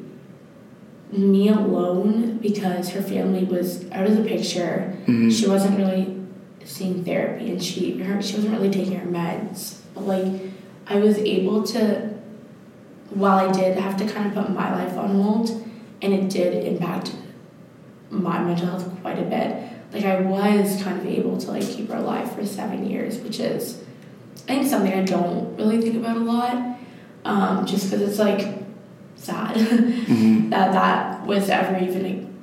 me 1.12 1.50
alone, 1.50 2.38
because 2.40 2.90
her 2.90 3.02
family 3.02 3.44
was 3.44 3.90
out 3.92 4.08
of 4.08 4.18
the 4.18 4.24
picture, 4.24 4.98
mm-hmm. 5.02 5.30
she 5.30 5.48
wasn't 5.48 5.78
really 5.78 6.22
seeing 6.64 7.06
therapy 7.06 7.52
and 7.52 7.64
she, 7.64 8.00
her, 8.00 8.22
she 8.22 8.36
wasn't 8.36 8.54
really 8.54 8.72
taking 8.72 8.98
her 8.98 9.06
meds. 9.06 9.82
But 9.94 10.06
like, 10.06 10.42
I 10.88 10.98
was 10.98 11.18
able 11.20 11.64
to, 11.64 12.14
while 13.10 13.38
I 13.38 13.52
did 13.52 13.78
have 13.78 13.98
to 13.98 14.08
kind 14.08 14.28
of 14.28 14.34
put 14.34 14.54
my 14.54 14.74
life 14.74 14.98
on 14.98 15.22
hold, 15.22 15.50
and 16.02 16.14
it 16.14 16.30
did 16.30 16.66
impact 16.66 17.16
my 18.10 18.40
mental 18.44 18.68
health 18.68 19.02
quite 19.02 19.20
a 19.20 19.24
bit. 19.24 19.75
Like 19.96 20.06
I 20.06 20.22
was 20.22 20.82
kind 20.82 21.00
of 21.00 21.06
able 21.06 21.38
to 21.38 21.52
like 21.52 21.64
keep 21.64 21.90
her 21.90 21.98
alive 21.98 22.32
for 22.34 22.46
seven 22.46 22.90
years, 22.90 23.18
which 23.20 23.40
is, 23.40 23.82
I 24.48 24.56
think 24.56 24.68
something 24.68 24.94
I 24.94 25.04
don't 25.04 25.56
really 25.58 25.82
think 25.82 25.96
about 25.96 26.18
a 26.18 26.20
lot, 26.20 26.78
um, 27.24 27.66
just 27.66 27.90
because 27.90 28.02
it's 28.08 28.20
like 28.20 28.64
sad 29.16 29.56
mm-hmm. 29.58 30.50
that 30.50 30.74
that 30.74 31.26
was 31.26 31.50
ever 31.50 31.78
even 31.84 32.34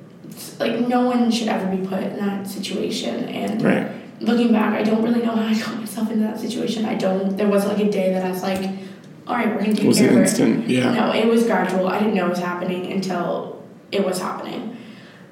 like 0.59 0.79
no 0.87 1.01
one 1.05 1.29
should 1.29 1.47
ever 1.47 1.75
be 1.75 1.85
put 1.87 2.03
in 2.03 2.17
that 2.17 2.47
situation 2.47 3.25
and. 3.29 3.61
Right 3.61 3.91
looking 4.23 4.51
back, 4.51 4.73
I 4.73 4.83
don't 4.83 5.03
really 5.03 5.21
know 5.21 5.35
how 5.35 5.47
I 5.47 5.53
got 5.53 5.79
myself 5.79 6.09
into 6.09 6.23
that 6.23 6.39
situation. 6.39 6.85
I 6.85 6.95
don't. 6.95 7.37
There 7.37 7.47
wasn't 7.47 7.77
like 7.77 7.87
a 7.87 7.91
day 7.91 8.13
that 8.13 8.25
I 8.25 8.29
was 8.29 8.41
like, 8.41 8.69
"All 9.27 9.35
right, 9.35 9.47
we're 9.47 9.61
gonna 9.61 9.75
take 9.75 9.87
was 9.87 9.99
care 9.99 10.09
of 10.11 10.17
it." 10.17 10.21
instant? 10.21 10.69
Yeah. 10.69 10.93
No, 10.93 11.13
it 11.13 11.27
was 11.27 11.43
gradual. 11.43 11.87
I 11.87 11.99
didn't 11.99 12.15
know 12.15 12.27
it 12.27 12.29
was 12.29 12.39
happening 12.39 12.91
until 12.91 13.63
it 13.91 14.05
was 14.05 14.19
happening. 14.19 14.72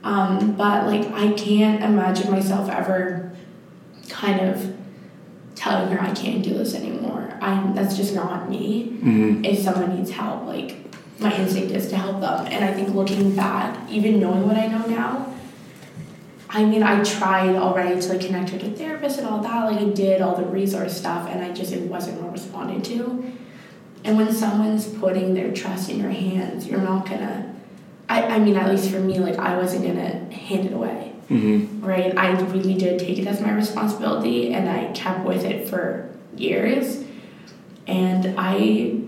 Um, 0.04 0.54
but 0.54 0.88
like, 0.88 1.12
I 1.12 1.32
can't 1.34 1.84
imagine 1.84 2.32
myself 2.32 2.70
ever 2.70 3.32
kind 4.10 4.42
of 4.42 4.76
telling 5.56 5.92
her 5.96 6.02
I 6.02 6.12
can't 6.14 6.44
do 6.44 6.54
this 6.54 6.74
anymore. 6.74 7.38
I 7.42 7.72
that's 7.74 7.96
just 7.96 8.16
not 8.16 8.50
me. 8.50 8.86
Mm-hmm. 8.86 9.46
If 9.46 9.60
someone 9.60 9.96
needs 9.96 10.12
help, 10.12 10.46
like 10.46 10.78
my 11.20 11.36
instinct 11.36 11.72
is 11.72 11.88
to 11.90 11.98
help 11.98 12.20
them. 12.20 12.48
And 12.48 12.66
I 12.66 12.74
think 12.74 12.96
looking 12.96 13.36
back, 13.36 13.78
even 13.90 14.20
knowing 14.20 14.48
what 14.48 14.58
I 14.58 14.68
know 14.68 14.86
now, 14.88 15.34
I 16.50 16.66
mean, 16.66 16.84
I 16.84 17.02
tried 17.04 17.56
already 17.56 18.02
to 18.02 18.10
like 18.10 18.22
connect 18.22 18.50
her 18.50 18.58
to 18.60 18.66
therapists 18.66 19.20
and 19.20 19.28
all 19.28 19.40
that. 19.40 19.72
Like 19.72 19.80
I 19.80 19.86
did 19.86 20.22
all 20.22 20.36
the 20.36 20.46
resource 20.46 20.98
stuff, 20.98 21.30
and 21.30 21.44
I 21.44 21.52
just 21.54 21.72
it 21.72 21.84
wasn't 21.84 22.22
responded 22.32 22.84
to. 22.86 23.34
And 24.04 24.18
when 24.18 24.34
someone's 24.34 24.88
putting 24.88 25.34
their 25.36 25.54
trust 25.54 25.90
in 25.90 26.00
your 26.00 26.10
hands, 26.10 26.68
you're 26.68 26.82
not 26.82 27.06
gonna. 27.08 27.51
I, 28.32 28.40
mean, 28.40 28.56
at 28.56 28.70
least 28.70 28.90
for 28.90 29.00
me, 29.00 29.20
like 29.20 29.38
I 29.38 29.58
wasn't 29.58 29.86
gonna 29.86 30.34
hand 30.34 30.66
it 30.66 30.74
away. 30.74 31.14
Mm-hmm. 31.30 31.86
Right? 31.86 32.18
I 32.18 32.32
really 32.42 32.74
did 32.74 33.00
take 33.00 33.18
it 33.18 33.28
as 33.28 33.42
my 33.42 33.52
responsibility, 33.54 34.54
and 34.54 34.70
I 34.70 34.92
kept 34.94 35.26
with 35.26 35.46
it 35.46 35.70
for 35.70 36.10
years. 36.36 37.04
And 37.88 38.36
I 38.38 39.00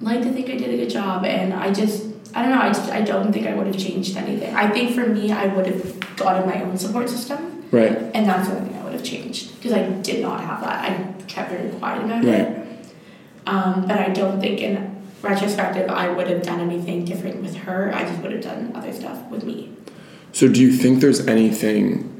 like 0.00 0.22
to 0.22 0.32
think 0.32 0.50
I 0.50 0.56
did 0.56 0.74
a 0.74 0.76
good 0.76 0.90
job, 0.90 1.24
and 1.24 1.52
I 1.52 1.72
just 1.72 2.06
I 2.34 2.42
don't 2.42 2.50
know. 2.50 2.60
I 2.60 2.68
just 2.68 2.90
I 2.90 3.00
don't 3.00 3.32
think 3.32 3.46
I 3.46 3.54
would 3.54 3.66
have 3.66 3.78
changed 3.78 4.16
anything. 4.16 4.54
I 4.54 4.70
think 4.70 4.94
for 4.94 5.06
me, 5.06 5.30
I 5.32 5.46
would 5.46 5.66
have 5.66 6.16
gotten 6.16 6.46
my 6.46 6.62
own 6.62 6.76
support 6.76 7.08
system. 7.08 7.64
Right. 7.70 7.96
And 8.14 8.26
that's 8.26 8.48
the 8.48 8.56
only 8.56 8.70
thing 8.70 8.80
I 8.80 8.84
would 8.84 8.92
have 8.92 9.04
changed 9.04 9.54
because 9.56 9.72
I 9.72 9.88
did 9.88 10.22
not 10.22 10.40
have 10.40 10.60
that. 10.60 10.90
I 10.90 11.22
kept 11.24 11.50
very 11.50 11.70
quiet 11.70 12.04
about 12.04 12.24
right. 12.24 12.40
it. 12.40 12.68
Um, 13.46 13.86
but 13.86 13.98
I 13.98 14.08
don't 14.08 14.40
think 14.40 14.60
in 14.60 14.93
retrospective 15.24 15.90
I 15.90 16.08
would 16.08 16.28
have 16.28 16.42
done 16.42 16.60
anything 16.60 17.04
different 17.04 17.42
with 17.42 17.56
her. 17.56 17.92
I 17.94 18.02
just 18.04 18.20
would 18.22 18.32
have 18.32 18.42
done 18.42 18.72
other 18.74 18.92
stuff 18.92 19.22
with 19.28 19.44
me. 19.44 19.72
So 20.32 20.48
do 20.48 20.60
you 20.60 20.72
think 20.72 21.00
there's 21.00 21.26
anything 21.26 22.14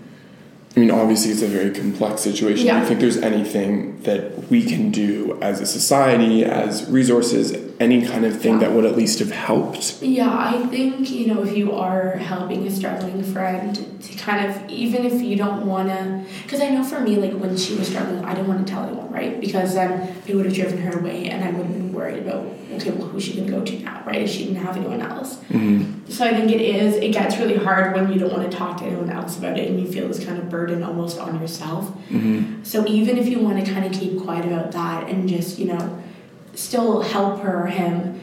I 0.77 0.81
mean, 0.81 0.91
obviously, 0.91 1.31
it's 1.31 1.43
a 1.43 1.47
very 1.47 1.71
complex 1.71 2.23
situation. 2.23 2.67
Yeah. 2.67 2.75
Do 2.75 2.81
you 2.81 2.87
think 2.89 3.01
there's 3.01 3.19
anything 3.19 4.01
that 4.01 4.51
we 4.51 4.65
can 4.65 4.91
do 4.91 5.39
as 5.41 5.61
a 5.61 5.67
society, 5.67 6.45
as 6.45 6.91
resources, 6.91 7.53
any 7.79 8.05
kind 8.05 8.25
of 8.25 8.41
thing 8.41 8.55
yeah. 8.55 8.61
that 8.61 8.73
would 8.73 8.85
at 8.85 8.97
least 8.97 9.21
have 9.21 9.31
helped? 9.31 10.03
Yeah, 10.03 10.37
I 10.37 10.67
think, 10.67 11.11
you 11.11 11.33
know, 11.33 11.45
if 11.45 11.57
you 11.57 11.73
are 11.73 12.17
helping 12.17 12.67
a 12.67 12.71
struggling 12.73 13.23
friend 13.23 13.77
to 14.03 14.19
kind 14.19 14.51
of, 14.51 14.69
even 14.69 15.07
if 15.07 15.23
you 15.23 15.37
don't 15.37 15.65
want 15.65 15.91
to, 15.91 16.25
because 16.43 16.61
I 16.61 16.71
know 16.71 16.83
for 16.83 16.99
me, 16.99 17.17
like 17.17 17.35
when 17.35 17.57
she 17.57 17.77
was 17.77 17.87
struggling, 17.87 18.25
I 18.25 18.35
didn't 18.35 18.49
want 18.49 18.67
to 18.67 18.73
tell 18.73 18.83
anyone, 18.83 19.13
right? 19.13 19.41
Because 19.41 19.75
then 19.75 20.13
it 20.27 20.35
would 20.35 20.45
have 20.45 20.55
driven 20.55 20.79
her 20.79 20.99
away 20.99 21.31
and 21.31 21.45
I 21.45 21.53
would 21.53 21.67
have 21.67 21.75
been 21.75 21.93
worried 21.93 22.19
about, 22.19 22.49
okay, 22.73 22.91
well, 22.91 23.09
who's 23.09 23.23
she 23.25 23.35
to 23.35 23.43
go 23.43 23.65
to 23.65 23.79
now, 23.81 24.03
right? 24.07 24.29
She 24.29 24.45
didn't 24.45 24.63
have 24.65 24.77
anyone 24.77 25.01
else. 25.01 25.37
Mm-hmm. 25.49 26.11
So 26.11 26.25
I 26.25 26.31
think 26.35 26.51
it 26.51 26.61
is, 26.61 26.97
it 26.97 27.13
gets 27.13 27.39
really 27.39 27.57
hard 27.57 27.95
when 27.95 28.13
you 28.13 28.19
don't 28.19 28.33
want 28.33 28.51
to 28.51 28.57
talk 28.57 28.79
to 28.79 28.85
anyone 28.85 29.11
else 29.11 29.39
about 29.39 29.59
it 29.59 29.71
and 29.71 29.81
you 29.81 29.91
feel 29.91 30.09
this 30.09 30.25
kind 30.25 30.39
of 30.39 30.49
burden 30.49 30.83
almost 30.83 31.19
on 31.19 31.41
yourself. 31.41 31.89
Mm-hmm. 32.09 32.63
So 32.65 32.87
even 32.87 33.19
if 33.19 33.27
you 33.27 33.39
want 33.41 33.65
to 33.65 33.73
kind 33.73 33.85
of 33.85 33.93
keep 33.93 34.21
quiet 34.21 34.45
about 34.45 34.73
that 34.73 35.09
and 35.09 35.29
just, 35.29 35.59
you 35.59 35.67
know, 35.67 36.03
still 36.55 37.03
help 37.03 37.41
her 37.41 37.65
or 37.65 37.67
him 37.67 38.21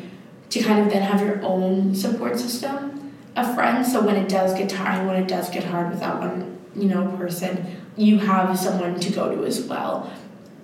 to 0.50 0.62
kind 0.62 0.86
of 0.86 0.92
then 0.92 1.02
have 1.02 1.22
your 1.22 1.42
own 1.44 1.96
support 1.96 2.40
system, 2.40 3.14
a 3.36 3.56
friend. 3.56 3.86
So 3.86 4.06
when 4.06 4.16
it 4.16 4.30
does 4.30 4.54
get 4.54 4.70
tiring, 4.70 5.08
when 5.08 5.16
it 5.22 5.28
does 5.28 5.50
get 5.50 5.64
hard 5.64 5.90
with 5.90 6.00
that 6.00 6.20
one, 6.20 6.60
you 6.76 6.86
know, 6.86 7.16
person, 7.18 7.78
you 7.98 8.20
have 8.20 8.58
someone 8.58 9.00
to 9.00 9.12
go 9.12 9.36
to 9.36 9.46
as 9.46 9.62
well. 9.62 10.12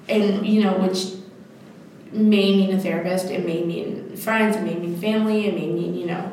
And, 0.09 0.45
you 0.47 0.63
know, 0.63 0.77
which 0.77 1.16
may 2.13 2.55
mean 2.55 2.75
a 2.75 2.79
therapist, 2.79 3.25
it 3.25 3.45
may 3.45 3.63
mean 3.63 4.15
friends, 4.15 4.55
it 4.55 4.63
may 4.63 4.75
mean 4.75 4.97
family, 4.97 5.47
it 5.47 5.53
may 5.53 5.67
mean, 5.67 5.95
you 5.95 6.05
know, 6.05 6.31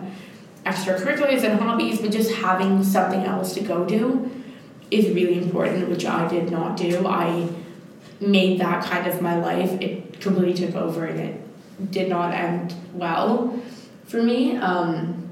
extracurriculars 0.64 1.42
and 1.44 1.60
hobbies, 1.60 2.00
but 2.00 2.10
just 2.10 2.32
having 2.32 2.82
something 2.82 3.24
else 3.24 3.54
to 3.54 3.60
go 3.60 3.84
to 3.86 4.30
is 4.90 5.14
really 5.14 5.38
important, 5.38 5.88
which 5.88 6.06
I 6.06 6.28
did 6.28 6.50
not 6.50 6.76
do. 6.76 7.06
I 7.06 7.48
made 8.20 8.60
that 8.60 8.84
kind 8.84 9.06
of 9.06 9.20
my 9.20 9.36
life. 9.38 9.72
It 9.80 10.20
completely 10.20 10.54
took 10.54 10.74
over 10.74 11.04
and 11.04 11.20
it 11.20 11.90
did 11.90 12.08
not 12.08 12.32
end 12.32 12.74
well 12.92 13.60
for 14.06 14.22
me. 14.22 14.56
Um, 14.56 15.28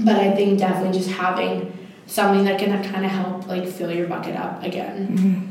but 0.00 0.16
I 0.16 0.34
think 0.34 0.58
definitely 0.58 0.98
just 0.98 1.10
having 1.10 1.76
something 2.06 2.44
that 2.44 2.58
can 2.58 2.70
kind 2.90 3.04
of 3.04 3.10
help 3.10 3.46
like 3.46 3.68
fill 3.68 3.92
your 3.92 4.06
bucket 4.06 4.36
up 4.36 4.62
again. 4.62 5.08
Mm-hmm. 5.08 5.47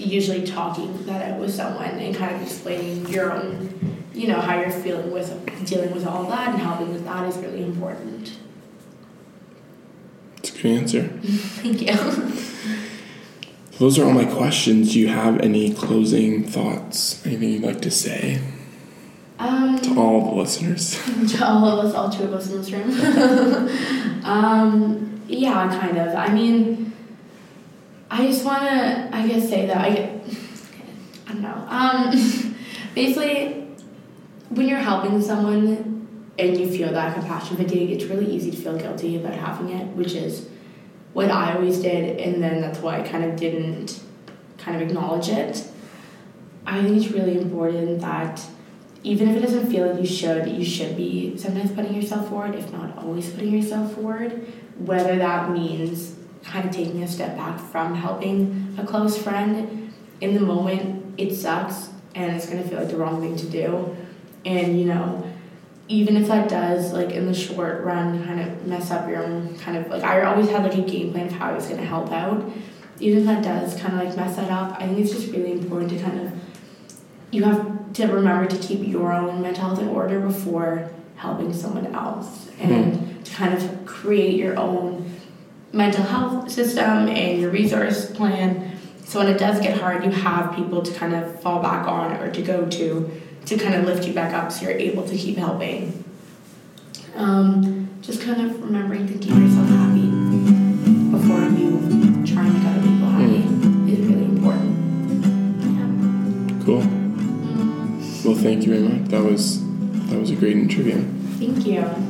Usually 0.00 0.46
talking 0.46 1.04
that 1.06 1.30
out 1.32 1.40
with 1.40 1.52
someone 1.54 1.90
and 1.98 2.14
kind 2.16 2.34
of 2.34 2.42
explaining 2.42 3.06
your 3.08 3.32
own 3.32 3.96
you 4.14 4.26
know 4.28 4.40
how 4.40 4.58
you're 4.60 4.70
feeling 4.70 5.10
with 5.10 5.28
dealing 5.66 5.92
with 5.94 6.06
all 6.06 6.24
that 6.24 6.48
and 6.50 6.58
helping 6.60 6.92
with 6.92 7.04
that 7.04 7.28
is 7.28 7.36
really 7.38 7.62
important. 7.62 8.38
It's 10.38 10.50
a 10.50 10.62
good 10.62 10.66
answer. 10.66 11.02
Thank 11.22 11.82
you. 11.82 12.36
Those 13.78 13.98
are 13.98 14.04
all 14.04 14.12
my 14.12 14.24
questions. 14.26 14.92
Do 14.92 15.00
you 15.00 15.08
have 15.08 15.40
any 15.40 15.72
closing 15.72 16.44
thoughts? 16.44 17.24
Anything 17.26 17.50
you'd 17.52 17.62
like 17.62 17.80
to 17.82 17.90
say 17.90 18.40
Um, 19.38 19.80
to 19.80 19.98
all 19.98 20.34
the 20.34 20.34
listeners? 20.40 21.00
to 21.36 21.46
all 21.46 21.64
of 21.66 21.86
us, 21.86 21.94
all 21.94 22.10
two 22.10 22.24
of 22.24 22.34
us 22.34 22.50
in 22.50 22.58
this 22.58 22.70
room. 22.72 22.90
um, 24.24 25.22
yeah, 25.28 25.78
kind 25.80 25.96
of. 25.96 26.14
I 26.14 26.28
mean, 26.32 26.89
I 28.10 28.26
just 28.26 28.44
want 28.44 28.62
to, 28.62 29.08
I 29.12 29.26
guess, 29.26 29.48
say 29.48 29.66
that 29.66 29.76
I, 29.76 30.20
I 31.28 31.32
don't 31.32 31.42
know. 31.42 31.66
Um, 31.68 32.56
basically, 32.94 33.68
when 34.48 34.68
you're 34.68 34.78
helping 34.78 35.22
someone 35.22 36.08
and 36.36 36.58
you 36.58 36.68
feel 36.70 36.92
that 36.92 37.14
compassion 37.14 37.56
fatigue, 37.56 37.90
it's 37.90 38.04
really 38.04 38.26
easy 38.26 38.50
to 38.50 38.56
feel 38.56 38.76
guilty 38.76 39.16
about 39.16 39.34
having 39.34 39.70
it, 39.70 39.86
which 39.96 40.14
is 40.14 40.48
what 41.12 41.30
I 41.30 41.54
always 41.54 41.78
did, 41.78 42.18
and 42.20 42.42
then 42.42 42.60
that's 42.60 42.80
why 42.80 43.00
I 43.00 43.06
kind 43.06 43.24
of 43.24 43.36
didn't 43.36 44.02
kind 44.58 44.80
of 44.80 44.88
acknowledge 44.88 45.28
it. 45.28 45.68
I 46.66 46.82
think 46.82 46.96
it's 46.96 47.12
really 47.12 47.38
important 47.38 48.00
that 48.00 48.44
even 49.02 49.28
if 49.28 49.36
it 49.36 49.40
doesn't 49.40 49.70
feel 49.70 49.86
like 49.88 50.00
you 50.00 50.06
should, 50.06 50.48
you 50.48 50.64
should 50.64 50.96
be 50.96 51.36
sometimes 51.36 51.72
putting 51.72 51.94
yourself 51.94 52.28
forward, 52.28 52.54
if 52.54 52.72
not 52.72 52.98
always 52.98 53.30
putting 53.30 53.52
yourself 53.52 53.94
forward. 53.94 54.46
Whether 54.78 55.16
that 55.16 55.50
means 55.50 56.16
kind 56.42 56.68
of 56.68 56.74
taking 56.74 57.02
a 57.02 57.08
step 57.08 57.36
back 57.36 57.58
from 57.58 57.94
helping 57.94 58.74
a 58.78 58.86
close 58.86 59.16
friend 59.16 59.92
in 60.20 60.34
the 60.34 60.40
moment, 60.40 61.14
it 61.18 61.34
sucks 61.34 61.90
and 62.14 62.34
it's 62.36 62.46
gonna 62.46 62.62
feel 62.62 62.78
like 62.78 62.88
the 62.88 62.96
wrong 62.96 63.20
thing 63.20 63.36
to 63.36 63.46
do. 63.46 63.96
And 64.44 64.78
you 64.78 64.86
know, 64.86 65.26
even 65.88 66.16
if 66.16 66.28
that 66.28 66.48
does 66.48 66.92
like 66.92 67.10
in 67.10 67.26
the 67.26 67.34
short 67.34 67.82
run 67.84 68.24
kind 68.24 68.40
of 68.40 68.66
mess 68.66 68.90
up 68.90 69.08
your 69.08 69.22
own 69.22 69.58
kind 69.58 69.76
of 69.76 69.88
like 69.88 70.02
I 70.02 70.22
always 70.22 70.48
had 70.48 70.62
like 70.62 70.74
a 70.74 70.82
game 70.82 71.12
plan 71.12 71.26
of 71.26 71.32
how 71.32 71.50
I 71.50 71.52
was 71.52 71.66
gonna 71.66 71.84
help 71.84 72.10
out. 72.12 72.50
Even 73.00 73.20
if 73.20 73.24
that 73.26 73.42
does 73.42 73.80
kind 73.80 73.94
of 73.94 74.06
like 74.06 74.16
mess 74.16 74.36
that 74.36 74.50
up, 74.50 74.76
I 74.78 74.86
think 74.86 74.98
it's 74.98 75.12
just 75.12 75.32
really 75.32 75.52
important 75.52 75.90
to 75.90 75.98
kind 75.98 76.20
of 76.20 76.32
you 77.30 77.44
have 77.44 77.92
to 77.94 78.06
remember 78.06 78.46
to 78.46 78.58
keep 78.58 78.86
your 78.86 79.12
own 79.12 79.40
mental 79.42 79.64
health 79.64 79.80
in 79.80 79.88
order 79.88 80.20
before 80.20 80.90
helping 81.16 81.52
someone 81.52 81.86
else 81.94 82.48
hmm. 82.58 82.72
and 82.72 83.24
to 83.24 83.32
kind 83.32 83.54
of 83.54 83.86
create 83.86 84.36
your 84.36 84.58
own 84.58 85.19
mental 85.72 86.02
health 86.04 86.50
system 86.50 87.08
and 87.08 87.40
your 87.40 87.50
resource 87.50 88.10
plan 88.10 88.76
so 89.04 89.20
when 89.20 89.28
it 89.28 89.38
does 89.38 89.60
get 89.60 89.78
hard 89.78 90.04
you 90.04 90.10
have 90.10 90.54
people 90.54 90.82
to 90.82 90.92
kind 90.94 91.14
of 91.14 91.40
fall 91.40 91.62
back 91.62 91.86
on 91.86 92.12
or 92.16 92.30
to 92.30 92.42
go 92.42 92.68
to 92.68 93.10
to 93.46 93.56
kind 93.56 93.74
of 93.74 93.84
lift 93.84 94.06
you 94.06 94.12
back 94.12 94.34
up 94.34 94.50
so 94.50 94.64
you're 94.64 94.78
able 94.78 95.06
to 95.06 95.16
keep 95.16 95.36
helping 95.36 96.04
um, 97.16 97.88
just 98.00 98.22
kind 98.22 98.40
of 98.40 98.62
remembering 98.62 99.06
to 99.06 99.14
keep 99.14 99.30
yourself 99.30 99.68
happy 99.68 100.06
before 101.10 101.40
you 101.58 102.24
try 102.26 102.46
and 102.46 102.54
make 102.54 102.66
other 102.66 102.82
people 102.82 103.08
happy 103.08 103.92
is 103.92 103.98
really 104.06 104.24
important 104.24 104.70
yeah. 105.60 106.64
Cool. 106.64 107.00
Well, 108.24 108.34
thank 108.34 108.66
you 108.66 108.74
very 108.74 108.82
much. 108.82 109.08
That 109.10 109.24
was 109.24 109.64
that 110.08 110.18
was 110.20 110.30
a 110.30 110.36
great 110.36 110.56
interview. 110.56 111.02
Thank 111.38 111.66
you. 111.66 112.09